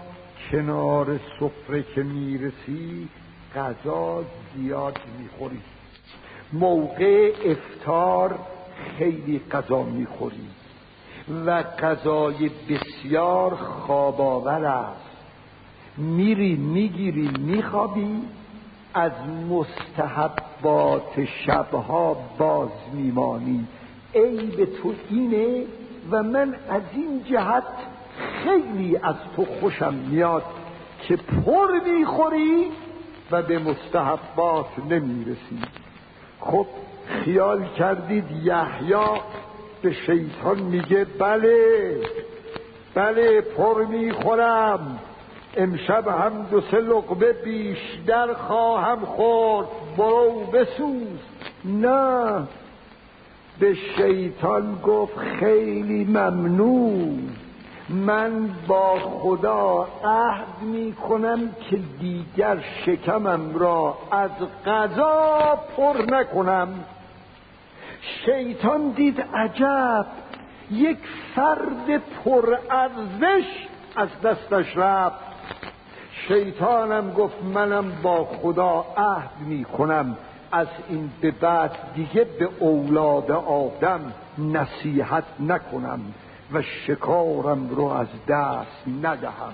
کنار 0.51 1.19
سفره 1.39 1.83
که 1.95 2.03
می‌رسی 2.03 3.07
غذا 3.55 4.23
زیاد 4.55 4.99
می‌خوری. 5.19 5.61
موقع 6.53 7.33
افتار 7.45 8.39
خیلی 8.97 9.41
غذا 9.51 9.83
می‌خوری. 9.83 10.49
و 11.45 11.63
غذای 11.63 12.49
بسیار 12.69 13.55
خواباور 13.55 14.65
است. 14.65 15.09
میری 15.97 16.55
می‌گیری 16.55 17.31
میخوابی 17.39 18.21
از 18.93 19.11
مستحبات 19.49 21.25
شبها 21.25 22.17
باز 22.37 22.69
میمانی. 22.93 23.67
عیب 24.15 24.65
تو 24.65 24.93
اینه 25.09 25.63
و 26.11 26.23
من 26.23 26.55
از 26.69 26.81
این 26.93 27.23
جهت 27.23 27.63
خیلی 28.43 28.97
از 28.97 29.15
تو 29.35 29.45
خوشم 29.45 29.93
میاد 29.93 30.43
که 31.07 31.15
پر 31.15 31.79
می‌خوری 31.85 32.71
و 33.31 33.41
به 33.41 33.59
مستحبات 33.59 34.65
نمی‌رسی. 34.89 35.61
خب 36.39 36.65
خیال 37.05 37.65
کردید 37.77 38.31
یحیی 38.31 39.19
به 39.81 39.93
شیطان 39.93 40.59
میگه 40.59 41.05
بله 41.19 41.97
بله 42.95 43.41
پر 43.41 43.85
می‌خورم. 43.85 44.99
امشب 45.57 46.07
هم 46.07 46.47
دو 46.51 46.61
سه 46.61 46.77
لقمه 46.77 47.33
بیشتر 47.33 48.33
خواهم 48.33 49.05
خورد. 49.05 49.67
برو 49.97 50.43
بسوز. 50.53 51.19
نه. 51.65 52.47
به 53.59 53.73
شیطان 53.97 54.79
گفت 54.83 55.17
خیلی 55.17 56.05
ممنون. 56.05 57.29
من 57.89 58.49
با 58.67 58.99
خدا 58.99 59.87
عهد 60.03 60.61
می 60.61 60.93
کنم 60.93 61.55
که 61.69 61.79
دیگر 61.99 62.57
شکمم 62.85 63.55
را 63.55 63.97
از 64.11 64.31
غذا 64.65 65.59
پر 65.77 66.05
نکنم. 66.09 66.67
شیطان 68.25 68.89
دید 68.89 69.21
عجب 69.21 70.05
یک 70.71 70.97
فرد 71.35 72.01
پرارزش 72.25 73.67
از 73.95 74.09
دستش 74.23 74.77
رفت. 74.77 75.29
شیطانم 76.27 77.13
گفت 77.13 77.43
منم 77.43 77.91
با 78.03 78.25
خدا 78.25 78.85
عهد 78.97 79.29
می 79.39 79.65
کنم 79.65 80.17
از 80.51 80.67
این 80.89 81.11
به 81.21 81.31
بعد 81.31 81.71
دیگه 81.95 82.23
به 82.39 82.49
اولاد 82.59 83.31
آدم 83.31 84.13
نصیحت 84.37 85.23
نکنم. 85.39 85.99
و 86.53 86.61
شکارم 86.61 87.69
رو 87.69 87.85
از 87.85 88.07
دست 88.27 88.83
ندهم. 89.03 89.53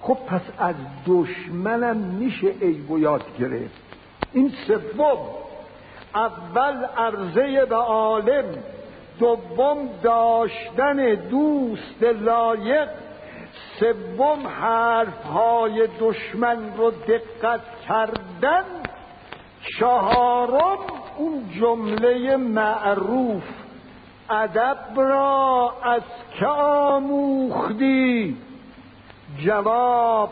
خب 0.00 0.18
پس 0.26 0.40
از 0.58 0.74
دشمنم 1.06 1.96
میشه 1.96 2.46
عیب 2.46 2.90
یاد 2.98 3.38
گرفت. 3.38 3.82
این 4.32 4.52
سوم 4.66 5.18
اول 6.14 6.84
عرضه 6.84 7.64
به 7.64 7.76
عالم 7.76 8.44
دوم 9.18 9.88
داشتن 10.02 11.14
دوست 11.14 12.02
لایق 12.02 12.88
سوم 13.80 14.46
حرف 14.46 15.24
های 15.24 15.88
دشمن 16.00 16.76
رو 16.76 16.90
دقت 16.90 17.60
کردن 17.88 18.64
چهارم 19.78 20.78
اون 21.16 21.50
جمله 21.60 22.36
معروف. 22.36 23.61
ادب 24.32 24.78
را 24.96 25.72
از 25.82 26.02
که 26.38 26.46
آموختی؟ 26.46 28.36
جواب 29.38 30.30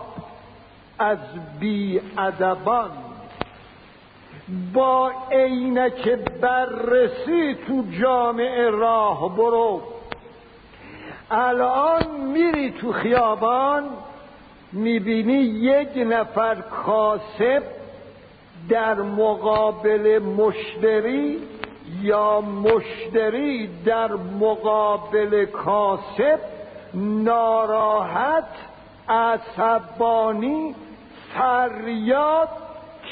از 0.98 1.18
بی 1.60 2.00
ادبان 2.18 2.90
با 4.74 5.12
عینک 5.32 6.08
بررسی 6.40 7.56
تو 7.66 7.84
جامعه 8.02 8.70
راه 8.70 9.36
برو. 9.36 9.82
الان 11.30 12.20
میری 12.20 12.70
تو 12.70 12.92
خیابان 12.92 13.84
می‌بینی 14.72 15.42
یک 15.42 15.88
نفر 15.96 16.54
کاسب 16.54 17.62
در 18.68 18.94
مقابل 18.94 20.18
مشتری 20.18 21.38
یا 22.02 22.40
مشتری 22.40 23.66
در 23.84 24.12
مقابل 24.40 25.44
کاسب 25.44 26.40
ناراحت 26.94 28.48
عصبانی 29.08 30.74
فریاد 31.34 32.48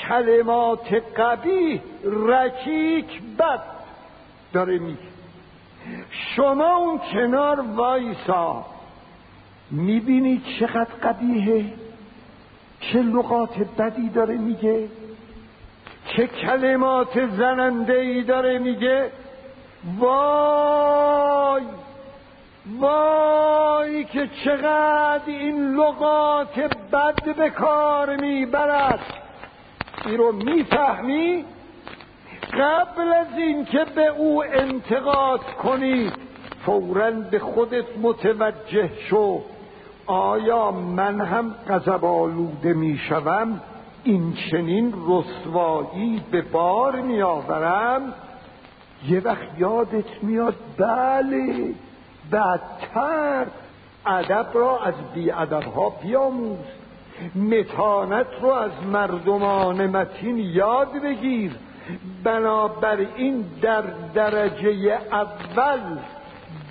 کلمات 0.08 0.94
قبیح 1.16 1.80
رکیک 2.04 3.22
بد. 3.38 3.62
داره 4.52 4.78
میگه. 4.78 4.98
شما 6.36 6.76
اون 6.76 7.00
کنار 7.12 7.60
وایسا. 7.60 8.64
می‌بینی 9.70 10.42
چقدر 10.60 10.94
قبیهه 11.02 11.72
چه 12.80 13.02
لغات 13.02 13.58
بدی 13.78 14.08
داره 14.08 14.36
میگه؟ 14.36 14.88
چه 16.16 16.26
کلمات 16.26 17.26
زننده 17.26 17.92
ای 17.92 18.22
داره 18.22 18.58
میگه؟ 18.58 19.10
وای! 19.98 21.62
وای 22.78 24.04
که 24.04 24.28
چقدر 24.44 25.22
این 25.26 25.74
لغات 25.74 26.58
بد 26.92 27.36
به 27.36 27.50
کار 27.50 28.16
می‌برد. 28.16 29.00
این 30.06 30.18
رو 30.18 30.32
می‌فهمی؟ 30.32 31.44
قبل 32.52 33.12
از 33.12 33.38
اینکه 33.38 33.84
به 33.94 34.06
او 34.06 34.44
انتقاد 34.44 35.40
کنی 35.40 36.12
فورا 36.66 37.10
به 37.10 37.38
خودت 37.38 37.84
متوجه 38.02 38.90
شو. 39.08 39.42
آیا 40.06 40.70
من 40.70 41.20
هم 41.20 41.54
غضب 41.68 42.04
آلوده 42.04 42.72
می‌شوم؟ 42.72 43.60
این 44.08 44.32
چنین 44.50 44.94
رسوایی 45.08 46.22
به 46.30 46.42
بار 46.42 47.00
میآورم 47.00 48.14
یه 49.08 49.20
وقت 49.20 49.58
یادت 49.58 50.22
میاد؟ 50.22 50.54
بله 50.78 51.74
بدتر 52.32 53.46
ادب 54.06 54.46
را 54.54 54.84
از 54.84 54.94
بی 55.14 55.30
ها 55.30 55.90
بیاموز. 56.02 56.58
متانت 57.34 58.26
رو 58.40 58.48
از 58.50 58.70
مردمان 58.92 59.86
متین 59.86 60.38
یاد 60.38 60.92
بگیر. 61.02 61.52
بنابراین 62.24 63.44
در 63.62 63.82
درجه 64.14 64.98
اول 65.12 65.98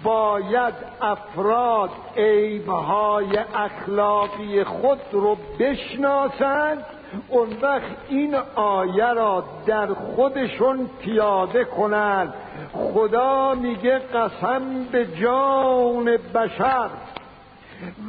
باید 0.04 0.74
افراد 1.02 1.90
عیبهای 2.18 3.38
اخلاقی 3.56 4.64
خود 4.64 5.00
رو 5.12 5.38
بشناسند 5.60 6.86
اون 7.28 7.48
وقت 7.62 7.98
این 8.10 8.36
آیه 8.56 9.14
را 9.14 9.44
در 9.66 9.88
خودشون 9.88 10.90
پیاده 11.02 11.64
کنند 11.64 12.34
خدا 12.74 13.54
میگه 13.54 14.00
قسم 14.00 14.84
به 14.92 15.06
جان 15.06 16.06
بشر 16.18 16.90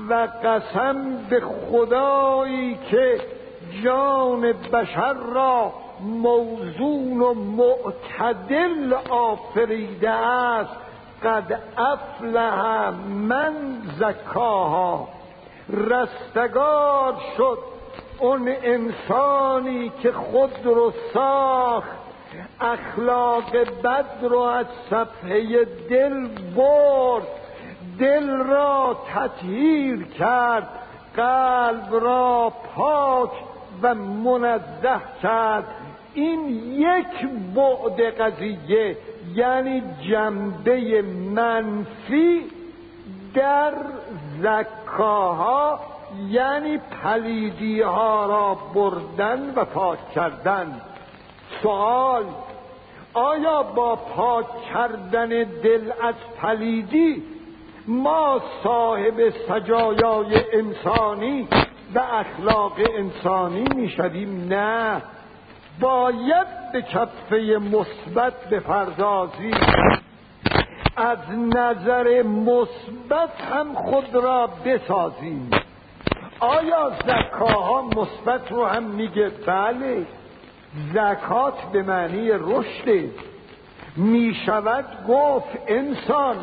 و 0.08 0.28
قسم 0.44 1.16
به 1.30 1.40
خدایی 1.40 2.78
که 2.90 3.20
جان 3.84 4.52
بشر 4.52 5.12
را 5.12 5.72
موزون 6.00 7.20
و 7.20 7.34
معتدل 7.34 8.94
آفریده 9.10 10.10
است. 10.10 10.76
قد 11.24 11.60
افلح 11.76 12.90
من 13.08 13.52
زکاها. 13.98 15.08
رستگار 15.68 17.14
شد. 17.36 17.58
اون 18.20 18.54
انسانی 18.62 19.92
که 20.02 20.12
خود 20.12 20.64
رو 20.64 20.92
ساخت 21.14 21.98
اخلاق 22.60 23.56
بد 23.84 24.04
رو 24.22 24.38
از 24.38 24.66
صفحه 24.90 25.64
دل 25.90 26.28
برد 26.56 27.26
دل 27.98 28.30
را 28.30 28.96
تطهیر 29.14 30.04
کرد 30.04 30.68
قلب 31.16 31.88
را 31.90 32.52
پاک 32.74 33.30
و 33.82 33.94
منزه 33.94 35.00
کرد. 35.22 35.64
این 36.14 36.48
یک 36.72 37.28
بعد 37.54 38.00
قضیه 38.00 38.96
یعنی 39.34 39.82
جنبه 40.10 41.02
منفی 41.02 42.42
در 43.34 43.72
زکاها 44.42 45.80
یعنی 46.28 46.78
پلیدی 46.78 47.80
ها 47.82 48.26
را 48.26 48.54
بردن 48.74 49.52
و 49.56 49.64
پاک 49.64 50.10
کردن. 50.10 50.80
سوال 51.62 52.24
آیا 53.14 53.62
با 53.62 53.96
پاک 53.96 54.46
کردن 54.72 55.28
دل 55.62 55.92
از 56.02 56.14
پلیدی 56.42 57.22
ما 57.88 58.40
صاحب 58.62 59.30
سجایای 59.48 60.42
انسانی 60.52 61.48
و 61.94 61.98
اخلاق 61.98 62.72
انسانی 62.96 63.64
می‌شویم؟ 63.74 64.48
نه. 64.48 65.02
باید 65.80 66.46
به 66.72 66.82
کفه 66.82 67.58
مثبت 67.72 68.48
بپردازیم. 68.50 69.60
از 70.96 71.18
نظر 71.30 72.22
مثبت 72.22 73.40
هم 73.50 73.74
خود 73.74 74.14
را 74.14 74.46
بسازیم. 74.64 75.50
آیا 76.40 76.92
زکاها 77.06 77.82
مثبت 77.82 78.52
رو 78.52 78.64
هم 78.64 78.82
میگه؟ 78.82 79.28
بله. 79.46 80.06
زکات 80.94 81.62
به 81.72 81.82
معنی 81.82 82.30
رشده 82.32 83.10
می‌شود 83.96 84.84
گفت 85.08 85.58
انسان 85.66 86.36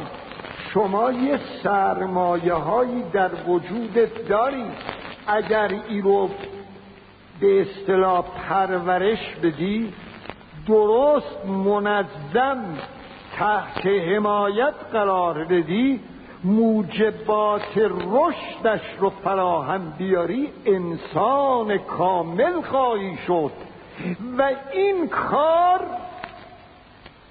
شما 0.74 1.12
یه 1.12 1.40
سرمایه 1.64 2.54
هایی 2.54 3.04
در 3.14 3.30
وجودت 3.48 4.28
داری. 4.28 4.66
اگر 5.28 5.72
ای 5.90 6.02
رو 6.02 6.30
به 7.40 7.62
اصطلاح 7.62 8.26
پرورش 8.50 9.36
بدی 9.44 9.94
درست 10.68 11.46
منظم 11.46 12.78
تحت 13.38 13.86
حمایت 13.86 14.74
قرار 14.94 15.44
بدی 15.46 16.00
موجبات 16.46 17.78
رشدش 17.78 18.82
رو 19.00 19.10
فراهم 19.10 19.94
بیاری 19.98 20.54
انسان 20.66 21.78
کامل 21.78 22.62
خواهی 22.62 23.18
شد. 23.28 23.52
و 24.38 24.52
این 24.72 25.08
کار 25.08 25.82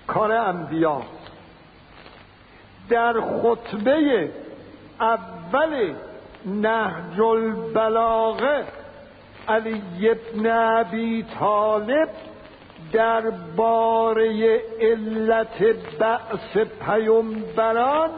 کار 0.07 0.33
انبیا. 0.33 1.03
در 2.89 3.21
خطبه 3.21 4.31
اول 5.01 5.95
نهج 6.47 7.21
البلاغه 7.21 8.65
علی 9.49 9.83
ابن 10.11 10.47
ابی 10.51 11.27
طالب 11.39 12.09
باره 13.57 14.63
علت 14.81 15.63
بعث 15.99 16.57
پیمبران 16.87 18.11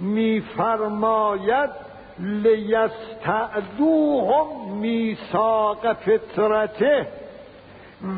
میفرماید 0.00 1.70
لیستعدوهم 2.18 3.66
میثاق 4.78 5.92
فطرته 5.92 7.06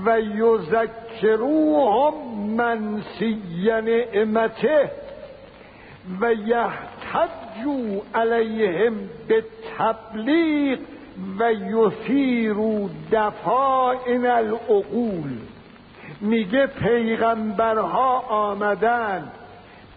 و 0.06 0.20
یذکروهم 0.20 2.14
منسی 2.56 3.38
نعمته 3.66 4.90
و 6.20 6.32
یحتجو 6.32 8.00
علیهم 8.14 8.94
به 9.28 9.44
تبلیغ 9.78 10.78
و 11.38 11.52
یثیرو 11.52 12.88
دفائن 13.12 14.26
العقول. 14.26 15.30
میگه 16.20 16.66
پیغمبرها 16.66 18.18
آمدن 18.18 19.32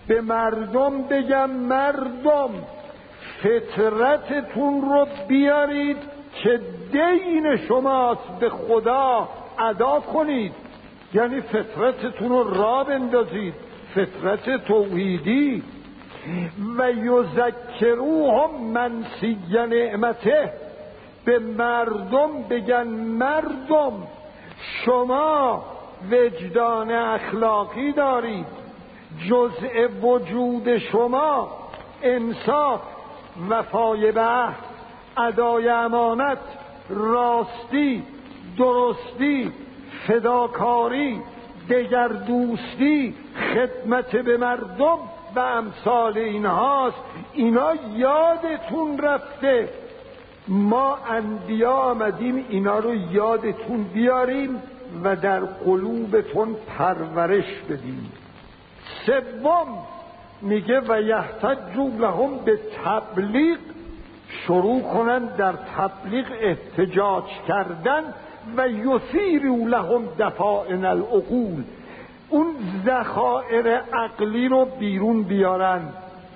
به 0.07 0.21
مردم 0.21 1.01
بگم 1.01 1.49
مردم 1.49 2.49
فطرتتون 3.43 4.81
رو 4.81 5.07
بیارید 5.27 5.97
که 6.43 6.59
دین 6.91 7.57
شماست 7.57 8.39
به 8.39 8.49
خدا 8.49 9.29
ادا 9.59 9.99
کنید. 9.99 10.53
یعنی 11.13 11.41
فطرتتون 11.41 12.29
رو 12.29 12.53
را 12.53 12.83
بندازید 12.83 13.53
فطرت 13.95 14.65
توحیدی. 14.65 15.63
و 16.77 16.91
یذکروهم 16.91 18.61
منسی 18.61 19.37
نعمته. 19.51 20.53
به 21.25 21.39
مردم 21.39 22.43
بگن 22.49 22.87
مردم 22.87 23.93
شما 24.85 25.65
وجدان 26.11 26.91
اخلاقی 26.91 27.91
دارید. 27.91 28.64
جزء 29.29 29.87
وجود 30.01 30.77
شما 30.77 31.49
انصاف 32.03 32.81
وفای 33.49 34.11
به 34.11 34.47
ادای 35.17 35.69
امانت 35.69 36.37
راستی 36.89 38.03
درستی 38.57 39.51
فداکاری 40.07 41.21
دگر 41.69 42.07
دوستی 42.07 43.15
خدمت 43.53 44.15
به 44.15 44.37
مردم 44.37 44.97
و 45.35 45.39
امثال 45.39 46.17
اینهاست. 46.17 46.97
اینا 47.33 47.73
یادتون 47.95 48.97
رفته. 48.97 49.69
ما 50.47 50.97
انبیا 51.09 51.71
آمدیم 51.71 52.45
اینا 52.49 52.79
رو 52.79 52.95
یادتون 52.95 53.83
بیاریم 53.83 54.61
و 55.03 55.15
در 55.15 55.39
قلوبتون 55.39 56.55
پرورش 56.77 57.61
بدیم. 57.69 58.11
سوم 59.05 59.67
میگه 60.41 60.81
و 60.87 61.01
یحتجو 61.01 61.89
لهم 61.99 62.37
به 62.45 62.59
تبلیغ 62.85 63.57
شروع 64.29 64.81
کنن 64.81 65.25
در 65.25 65.53
تبلیغ 65.77 66.25
احتجاج 66.41 67.23
کردن 67.47 68.03
و 68.57 68.67
یثیرو 68.67 69.67
لهم 69.67 70.01
دفائن 70.19 70.85
العقول. 70.85 71.63
اون 72.29 72.55
ذخایر 72.85 73.67
عقلی 73.77 74.47
رو 74.47 74.65
بیرون 74.65 75.23
بیارن. 75.23 75.81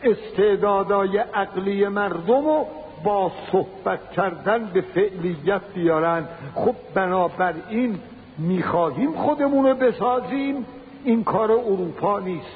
استعدادای 0.03 1.17
عقلی 1.17 1.87
مردم 1.87 2.45
رو 2.45 2.65
با 3.03 3.31
صحبت 3.51 4.11
کردن 4.11 4.65
به 4.73 4.81
فعلیت 4.81 5.61
بیارن. 5.73 6.27
خب 6.55 6.75
بنابراین 6.93 7.99
می‌خواهیم 8.37 9.13
خودمون 9.13 9.65
رو 9.65 9.75
بسازیم. 9.75 10.65
این 11.03 11.23
کار 11.23 11.51
اروپا 11.51 12.19
نیست. 12.19 12.55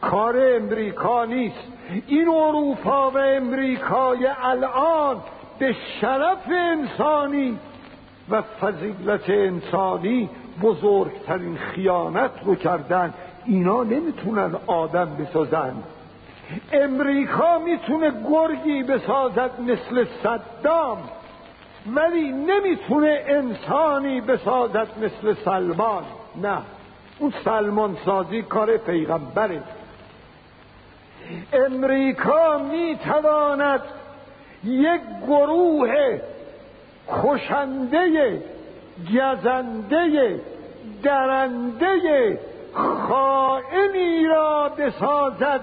کار 0.00 0.36
امریکا 0.56 1.24
نیست. 1.24 1.72
این 2.06 2.28
اروپا 2.28 3.10
و 3.10 3.18
امریکای 3.18 4.28
الان 4.42 5.16
به 5.58 5.76
شرف 6.00 6.48
انسانی 6.48 7.58
و 8.30 8.42
فضیلت 8.42 9.30
انسانی 9.30 10.28
بزرگترین 10.62 11.56
خیانت 11.56 12.30
رو 12.44 12.54
کردن. 12.54 13.14
اینا 13.44 13.82
نمی‌تونن 13.82 14.54
آدم 14.66 15.16
بسازن. 15.16 15.72
امریکا 16.72 17.58
می‌تونه 17.58 18.12
گرگی 18.30 18.82
بسازد 18.82 19.50
مثل 19.60 20.06
صدام 20.22 20.98
ولی 21.94 22.32
نمی‌تونه 22.32 23.24
انسانی 23.26 24.20
بسازد 24.20 24.88
مثل 25.02 25.34
سلمان. 25.44 26.02
نه. 26.42 26.58
اون 27.18 27.32
سلمان 27.44 27.96
سازی 28.04 28.42
کار 28.42 28.76
پیغمبره 28.76 29.62
امریکا 31.52 32.58
می‌تواند 32.58 33.82
یک 34.64 35.00
گروه 35.26 36.20
کشنده 37.22 38.42
گزنده 39.14 40.40
درنده 41.02 42.38
خائنی 43.08 44.26
را 44.26 44.68
بسازد 44.68 45.60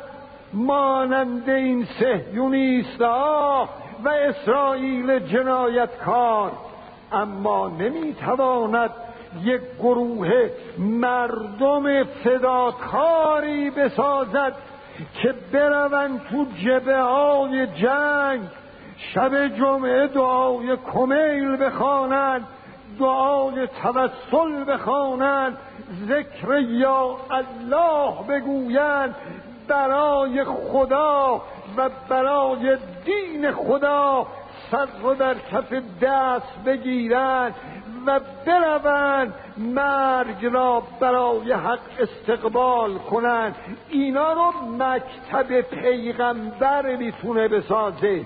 مانند 0.54 1.50
این 1.50 1.88
سهیونیست 2.00 3.02
و 4.04 4.10
اسرائیل 4.10 5.20
جنایتکار. 5.20 6.52
اما 7.12 7.68
نمی‌تواند 7.68 8.90
یک 9.44 9.62
گروه 9.80 10.50
مردم 10.78 12.04
فداکاری 12.04 13.70
بسازد 13.70 14.54
که 15.22 15.34
بروند 15.54 16.22
تو 16.32 16.46
جبه 16.64 16.98
های 16.98 17.68
جنگ. 17.68 18.42
شب 18.98 19.48
جمعه 19.48 20.08
دعای 20.08 20.78
کمیل 20.94 21.66
بخوانند 21.66 22.48
دعای 23.00 23.68
توسل 23.84 24.74
بخوانند 24.74 25.58
ذکر 26.08 26.60
یا 26.60 27.18
الله 27.32 28.14
بگویند 28.30 29.16
برای 29.68 30.44
خدا 30.44 31.42
و 31.78 31.90
برای 32.10 32.78
دین 33.06 33.52
خدا 33.52 34.28
سر 34.72 34.88
رو 35.04 35.16
در 35.16 35.34
کف 35.34 35.74
دست 36.02 36.64
بگیرند. 36.66 37.56
و 38.06 38.20
بروند 38.46 39.34
مرگ 39.58 40.46
را 40.46 40.84
برای 41.00 41.52
حق 41.52 41.80
استقبال 42.00 42.98
کنند. 42.98 43.56
اینا 43.90 44.34
رو 44.34 44.52
مکتب 44.80 45.62
پیغمبر 45.62 46.96
می‌تونه 46.96 47.48
بسازه. 47.48 48.26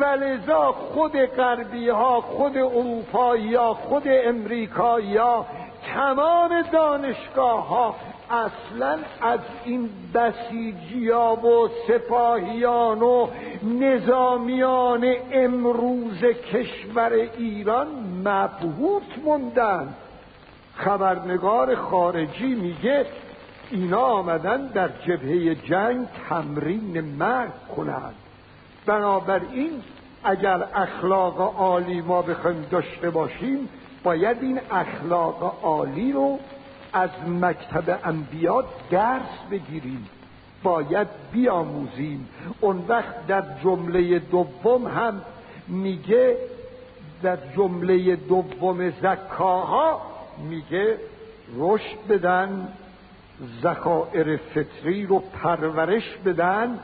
ولذا 0.00 0.72
خود 0.72 1.16
غربی 1.16 1.88
ها 1.88 2.20
خود 2.20 2.56
اروپایی 2.56 3.54
ها 3.54 3.74
خود 3.74 4.02
امریکایی 4.06 5.16
ها 5.16 5.46
تمام 5.94 6.62
دانشگاه 6.72 7.68
ها 7.68 7.94
اصلا 8.30 8.98
از 9.22 9.40
این 9.64 9.90
بسیجیا 10.14 11.32
و 11.34 11.68
سپاهیان 11.88 13.02
و 13.02 13.28
نظامیان 13.80 15.14
امروز 15.32 16.24
کشور 16.24 17.12
ایران 17.38 17.86
مبهوت 18.28 19.18
موندن. 19.24 19.94
خبرنگار 20.74 21.74
خارجی 21.74 22.54
میگه 22.54 23.06
اینا 23.70 24.00
آمدن 24.00 24.66
در 24.66 24.88
جبهه 24.88 25.54
جنگ 25.54 26.06
تمرین 26.28 27.00
مرگ 27.00 27.50
کنند 27.76 28.14
بنابراین 28.86 29.82
اگر 30.24 30.64
اخلاق 30.74 31.40
عالی 31.40 32.00
ما 32.00 32.22
بخوایم 32.22 32.66
داشته 32.70 33.10
باشیم 33.10 33.68
باید 34.02 34.36
این 34.40 34.60
اخلاق 34.70 35.58
عالی 35.62 36.12
رو 36.12 36.38
از 36.92 37.10
مکتب 37.40 37.98
انبیا 38.04 38.64
درس 38.90 39.50
بگیریم. 39.50 40.08
باید 40.62 41.08
بیاموزیم. 41.32 42.28
اون 42.60 42.84
وقت 42.88 43.26
در 43.26 43.42
جمله 43.64 44.18
دوم 44.18 44.86
هم 44.86 45.22
میگه 45.68 46.36
در 47.22 47.38
جمله 47.56 48.16
دوم 48.16 48.90
زکاها 48.90 50.00
میگه 50.48 50.98
رشد 51.58 52.06
بدن 52.08 52.68
زخائر 53.62 54.36
فطری 54.36 55.06
رو 55.06 55.18
پرورش 55.18 56.16
بدن 56.26 56.78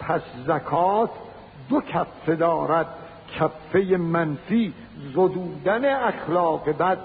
پس 0.00 0.22
زکات 0.46 1.10
دو 1.68 1.80
کفه 1.80 2.36
دارد 2.36 2.86
کفه 3.34 3.96
منفی 3.96 4.72
زدودن 5.14 5.84
اخلاق 5.84 6.68
بد 6.78 6.98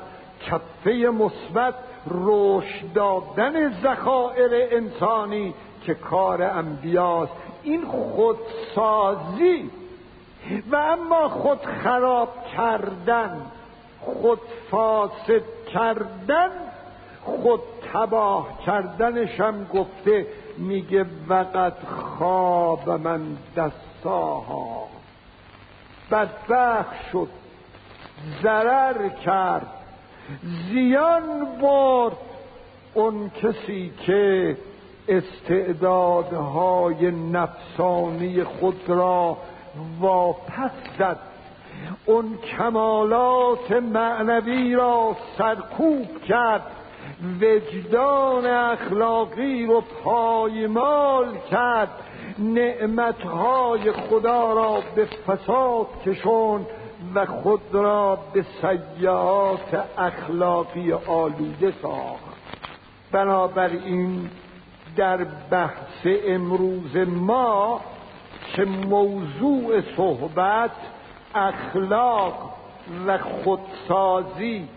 کفه 0.46 0.92
مثبت 0.92 1.74
رشد 2.08 2.94
دادن 2.94 3.82
زخائر 3.84 4.68
انسانی 4.72 5.54
که 5.86 5.94
کار 5.94 6.42
انبیاست. 6.44 7.32
این 7.64 7.86
خودسازی 7.86 9.70
و 10.72 10.76
اما 10.76 11.30
خود 11.30 11.60
خراب 11.84 12.30
کردن 12.58 13.42
خود 14.00 14.40
فاسد 14.72 15.44
کردن 15.74 16.50
خود 17.24 17.62
تباه 17.94 18.48
کردنش 18.66 19.40
هم 19.40 19.68
گفته 19.74 20.28
میگه 20.58 21.06
وقت 21.28 21.74
خواب 21.86 22.90
من 22.90 23.22
دستاها. 23.56 24.88
بدبخ 26.12 26.86
شد 27.12 27.30
ضرر 28.44 29.10
کرد 29.10 29.68
زیان 30.44 31.48
برد 31.62 32.18
اون 32.94 33.30
کسی 33.30 33.92
که 34.06 34.58
استعدادهای 35.08 37.12
نفسانی 37.12 38.44
خود 38.44 38.82
را 38.88 39.38
واپس 40.00 40.72
زد. 41.00 41.20
اون 42.06 42.38
کمالات 42.38 43.72
معنوی 43.72 44.76
را 44.76 45.16
سرکوب 45.38 46.24
کرد. 46.24 46.62
وجدان 47.42 48.46
اخلاقی 48.46 49.66
رو 49.66 49.84
پایمال 50.04 51.38
کرد. 51.52 51.90
نعمتهای 52.40 53.92
خدا 53.92 54.54
را 54.54 54.80
به 54.96 55.06
فساد 55.06 55.88
کشون 56.06 56.66
و 57.16 57.26
خود 57.26 57.62
را 57.72 58.18
به 58.34 58.46
سیعات 58.62 59.88
اخلاقی 59.98 60.94
آلوده 60.94 61.74
ساخت. 61.82 62.32
بنابراین 63.12 64.30
در 64.98 65.18
بحث 65.52 66.08
امروز 66.28 66.98
ما 67.08 67.82
که 68.56 68.66
موضوع 68.66 69.82
صحبت 69.98 70.72
اخلاق 71.36 72.54
و 73.08 73.18
خودسازی 73.18 74.68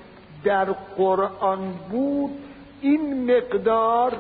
در 0.45 0.65
قرآن 0.97 1.75
بود 1.91 2.31
این 2.81 3.37
مقدار 3.37 4.13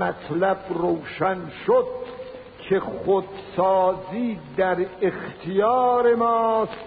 مطلب 0.00 0.58
روشن 0.68 1.38
شد 1.66 1.86
که 2.68 2.80
خودسازی 2.80 4.38
در 4.56 4.76
اختیار 5.02 6.14
ماست 6.14 6.78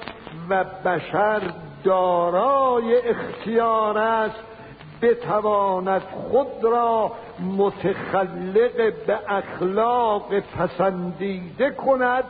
و 0.49 0.63
بشر 0.63 1.41
دارای 1.83 3.01
اختیار 3.09 3.97
است. 3.97 4.54
بتواند 5.01 6.01
خود 6.01 6.63
را 6.63 7.11
متخلق 7.57 8.93
به 9.07 9.19
اخلاق 9.27 10.39
پسندیده 10.39 11.71
کند 11.71 12.23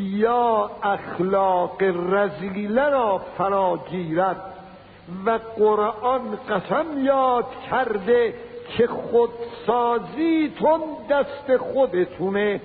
یا 0.00 0.70
اخلاق 0.82 1.82
رزیله 2.12 2.88
را 2.88 3.18
فراگیرد 3.18 4.42
و 5.26 5.38
قرآن 5.56 6.38
قسم 6.48 7.04
یاد 7.04 7.46
کرده 7.70 8.34
که 8.76 8.86
خودسازیتون 8.86 10.80
دست 11.10 11.56
خودتونه 11.56 12.60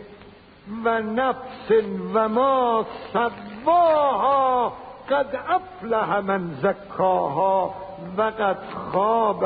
و 0.86 1.02
نفس 1.02 1.72
و 2.14 2.30
ما 2.30 2.86
سواها 3.14 4.74
قد 5.10 5.40
افلح 5.48 6.20
من 6.20 6.52
زکاها 6.62 7.74
و 8.18 8.22
قد 8.22 8.58
خواب 8.92 9.46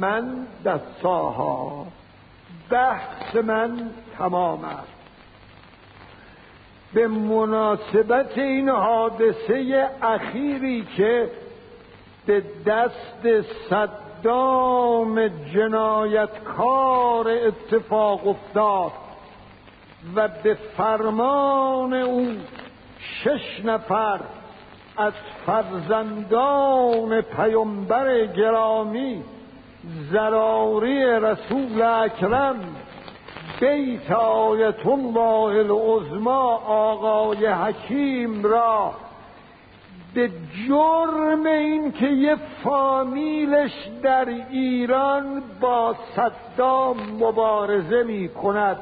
من 0.00 0.46
دستاها 0.64 1.86
بحث 2.70 3.36
من 3.36 3.90
تمام 4.18 4.64
است. 4.64 4.94
به 6.94 7.08
مناسبت 7.08 8.38
این 8.38 8.68
حادثه 8.68 9.90
اخیری 10.02 10.86
که 10.96 11.30
به 12.26 12.42
دست 12.66 13.42
صدام 13.70 15.28
جنایتکار 15.28 17.28
اتفاق 17.28 18.28
افتاد 18.28 18.92
و 20.14 20.28
به 20.28 20.54
فرمان 20.54 21.92
او 21.92 22.26
شش 22.98 23.64
نفر 23.64 24.20
از 24.96 25.12
فرزندان 25.46 27.20
پیامبر 27.20 28.26
گرامی 28.26 29.22
زراری 30.12 31.04
رسول 31.04 31.82
اکرم 31.82 32.56
بیت 33.60 34.10
آیت 34.10 34.86
الله 34.86 35.72
العظما 35.72 36.56
آقای 36.66 37.46
حکیم 37.46 38.44
را 38.44 38.92
به 40.14 40.30
جرم 40.68 41.46
اینکه 41.46 42.06
یه 42.06 42.36
فامیلش 42.64 43.72
در 44.02 44.28
ایران 44.50 45.42
با 45.60 45.94
صدام 46.16 46.96
مبارزه 47.20 48.02
می 48.02 48.28
کند 48.28 48.76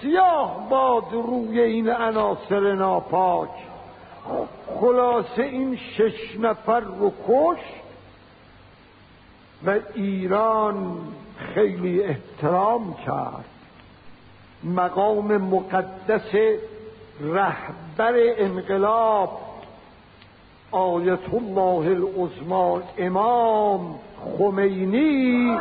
سیاه 0.00 0.68
باد 0.70 1.12
روی 1.12 1.60
این 1.60 1.90
عناصر 1.90 2.74
ناپاک. 2.74 3.48
خلاصه 4.80 5.42
این 5.42 5.76
شش 5.76 6.36
نفر 6.40 6.80
رو 6.80 7.10
کش 7.28 7.60
و 9.66 9.78
ایران 9.94 10.98
خیلی 11.54 12.02
احترام 12.02 12.94
کرد. 13.06 13.44
مقام 14.64 15.36
مقدس 15.36 16.58
رهبر 17.20 18.14
انقلاب 18.38 19.40
آیت 20.70 21.34
الله 21.34 21.86
العظما 21.90 22.82
امام 22.98 23.98
خمینی. 24.38 25.58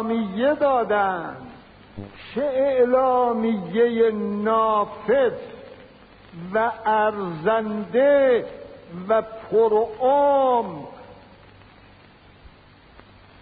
اعلامیه 0.00 0.54
دادن. 0.54 1.36
چه 2.34 2.42
اعلامیه 2.42 4.10
نافذ 4.44 5.32
و 6.54 6.70
ارزنده 6.86 8.44
و 9.08 9.22
پرعام. 9.22 10.86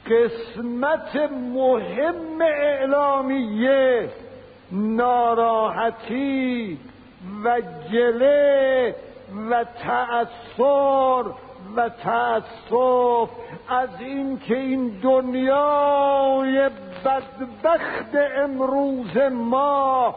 قسمت 0.07 1.17
مهم 1.55 2.41
اعلامیه 2.41 4.11
ناراحتی 4.73 5.99
و 7.45 7.61
گله 7.93 8.95
و 9.51 9.65
تأثیر 9.65 11.48
و 11.77 11.89
تأسف 11.89 13.31
از 13.69 13.89
اینکه 14.01 14.57
این 14.57 14.89
دنیای 14.89 16.71
بدبخت 17.05 18.15
امروز 18.37 19.17
ما 19.33 20.15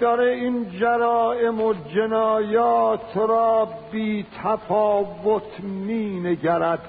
داره 0.00 0.32
این 0.32 0.70
جرائم 0.70 1.60
و 1.60 1.74
جنایات 1.94 3.16
را 3.16 3.68
بی 3.92 4.26
تفاوت 4.42 5.60
می 5.60 6.20
نگرد 6.20 6.88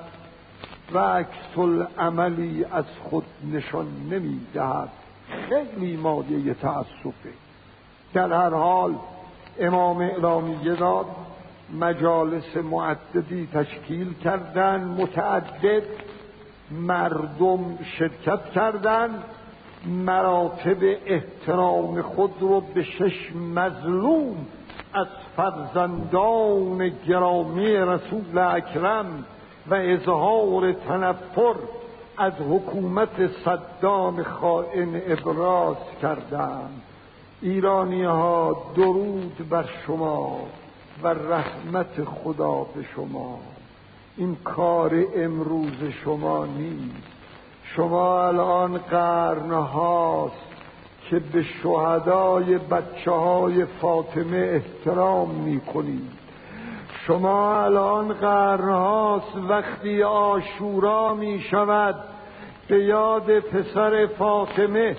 و 0.93 0.99
عکس 0.99 1.57
عملی 1.97 2.65
از 2.71 2.85
خود 3.09 3.25
نشان 3.53 3.87
نمی 4.11 4.39
دهد 4.53 4.89
خیلی 5.49 5.97
مایه 5.97 6.53
تأسفه 6.53 7.33
در 8.13 8.33
هر 8.33 8.49
حال 8.49 8.95
امام 9.59 9.97
اعلامیه 9.97 10.75
داد 10.75 11.05
مجالس 11.73 12.57
معددی 12.57 13.47
تشکیل 13.53 14.13
کردن 14.13 14.83
متعدد 14.83 15.83
مردم 16.71 17.77
شرکت 17.97 18.51
کردند 18.55 19.23
مراتب 19.85 20.77
احترام 21.05 22.01
خود 22.01 22.31
رو 22.39 22.61
به 22.61 22.83
شش 22.83 23.31
مظلوم 23.55 24.45
از 24.93 25.07
فرزندان 25.35 26.91
گرامی 27.07 27.73
رسول 27.73 28.37
اکرم 28.37 29.25
و 29.67 29.75
اظهار 29.75 30.73
تنفر 30.73 31.55
از 32.17 32.33
حکومت 32.33 33.27
صدام 33.45 34.23
خائن 34.23 35.01
ابراز 35.07 35.77
کردم 36.01 36.69
ایرانی 37.41 38.03
ها 38.03 38.65
درود 38.75 39.49
بر 39.49 39.65
شما. 39.85 40.39
و 41.03 41.07
رحمت 41.07 42.03
خدا 42.03 42.63
به 42.63 42.83
شما. 42.95 43.39
این 44.17 44.35
کار 44.35 45.03
امروز 45.15 45.83
شما 46.03 46.45
نیست. 46.45 47.17
شما 47.75 48.27
الان 48.27 48.77
قرن 48.77 49.51
هاست 49.51 50.47
که 51.09 51.19
به 51.19 51.43
شهدای 51.43 52.57
بچه 52.57 53.11
های 53.11 53.65
فاطمه 53.65 54.37
احترام 54.37 55.29
می 55.29 55.61
کنید 55.61 56.11
شما 57.07 57.63
الان 57.63 58.13
قرن 58.13 58.69
هاست 58.69 59.35
وقتی 59.49 60.03
آشورا 60.03 61.13
می 61.13 61.39
شود 61.39 61.95
به 62.67 62.83
یاد 62.83 63.39
پسر 63.39 64.07
فاطمه 64.07 64.97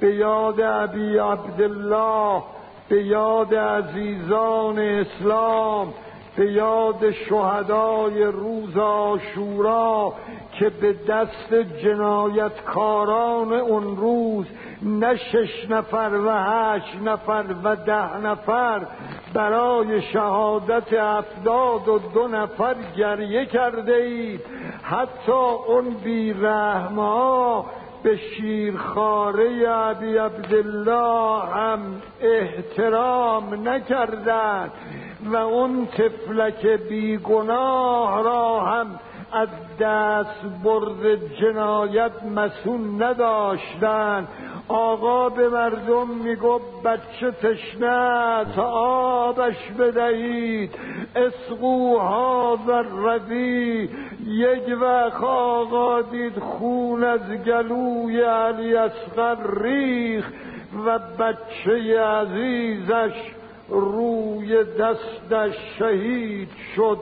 به 0.00 0.14
یاد 0.14 0.60
ابی 0.60 1.18
عبدالله 1.18 2.42
به 2.88 3.04
یاد 3.04 3.54
عزیزان 3.54 4.78
اسلام 4.78 5.94
به 6.36 6.52
یاد 6.52 7.10
شهدای 7.10 8.24
روز 8.24 8.76
آشورا 8.76 10.12
که 10.52 10.68
به 10.70 10.92
دست 11.08 11.54
جنایتکاران 11.54 13.52
اون 13.52 13.96
روز 13.96 14.46
نه 14.82 15.16
شش 15.16 15.70
نفر 15.70 16.10
و 16.26 16.30
هشت 16.30 16.96
نفر 17.04 17.44
و 17.64 17.76
ده 17.76 18.16
نفر 18.16 18.86
برای 19.34 20.02
شهادت 20.02 20.92
افداد 20.92 21.88
و 21.88 21.98
دو 21.98 22.28
نفر 22.28 22.74
گریه 22.96 23.46
کرده 23.46 23.94
اید. 23.94 24.40
حتی 24.82 25.32
اون 25.66 25.90
بیرحمها 26.04 27.66
به 28.06 28.16
شیرخاره 28.16 29.68
عبی 29.68 30.16
عبدالله 30.16 31.44
هم 31.44 31.80
احترام 32.20 33.68
نکردند 33.68 34.70
و 35.24 35.36
اون 35.36 35.86
تفلک 35.86 36.66
بیگناه 36.66 38.22
را 38.22 38.60
هم 38.60 39.00
از 39.32 39.48
دست 39.80 40.40
برد 40.64 41.34
جنایت 41.40 42.22
مسون 42.22 43.02
نداشتن 43.02 44.28
آقا 44.68 45.28
به 45.28 45.48
مردم 45.48 46.08
میگو 46.08 46.60
بچه 46.84 47.30
تشنه 47.30 48.44
تا 48.56 48.62
آبش 48.62 49.70
بدهید. 49.78 50.70
اسقوها 51.16 52.58
و 52.66 52.84
ردی 53.06 53.88
یک 54.26 54.80
وقت 54.80 55.24
آقا 55.24 56.02
دید 56.02 56.38
خون 56.38 57.04
از 57.04 57.30
گلوی 57.46 58.20
علی 58.20 58.76
اصغر 58.76 59.36
ریخ 59.62 60.30
و 60.86 60.98
بچه 60.98 62.00
عزیزش 62.00 63.12
روی 63.68 64.64
دستش 64.64 65.54
شهید 65.78 66.48
شد. 66.76 66.98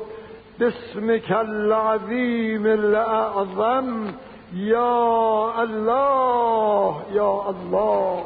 باسمك 0.60 1.30
العظیم 1.30 2.66
الاعظم. 2.66 4.14
یا 4.52 5.52
الله 5.58 6.94
یا 7.12 7.44
الله. 7.48 8.22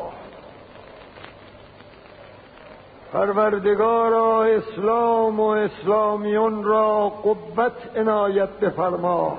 پروردگارا 3.12 4.45
اسلام 4.45 5.41
و 5.41 5.47
اسلامیون 5.47 6.64
را 6.64 7.09
قوت 7.09 7.97
عنایت 7.97 8.49
بفرما. 8.49 9.39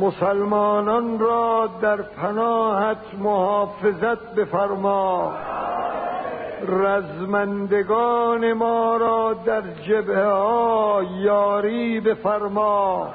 مسلمانان 0.00 1.18
را 1.18 1.68
در 1.82 1.96
پناهت 1.96 3.14
محافظت 3.18 4.34
بفرما. 4.36 5.32
رزمندگان 6.68 8.52
ما 8.52 8.96
را 8.96 9.34
در 9.34 9.60
جبه 9.60 10.24
ها 10.24 11.02
یاری 11.20 12.00
بفرما. 12.00 13.08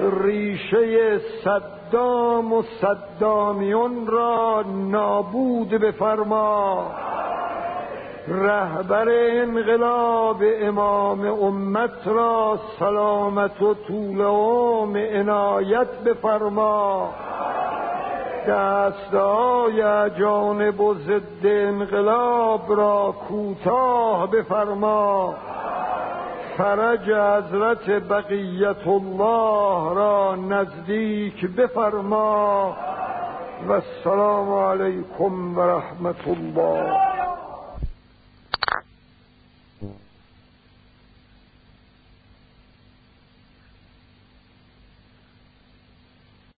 ریشه 0.00 1.18
صدام 1.18 2.52
و 2.52 2.62
صدامیون 2.62 4.06
را 4.06 4.64
نابود 4.90 5.68
بفرما. 5.68 6.86
رهبر 8.28 9.08
انقلاب 9.08 10.42
امام 10.60 11.20
امت 11.20 12.06
را 12.06 12.58
سلامت 12.78 13.62
و 13.62 13.74
طول 13.74 14.20
عمر 14.20 15.18
عنایت 15.18 15.88
بفرما. 16.06 17.10
دستهای 18.48 20.10
جانب 20.10 20.80
و 20.80 20.94
ضد 20.94 21.44
انقلاب 21.44 22.62
را 22.68 23.14
کوتاه 23.28 24.30
بفرما. 24.30 25.34
فرج 26.58 27.10
حضرت 27.10 28.08
بقیت 28.08 28.86
الله 28.86 29.94
را 29.94 30.36
نزدیک 30.36 31.56
بفرما. 31.56 32.76
و 33.68 33.72
السلام 33.72 34.52
علیکم 34.52 35.58
و 35.58 35.60
رحمت 35.60 36.28
الله. 36.28 37.27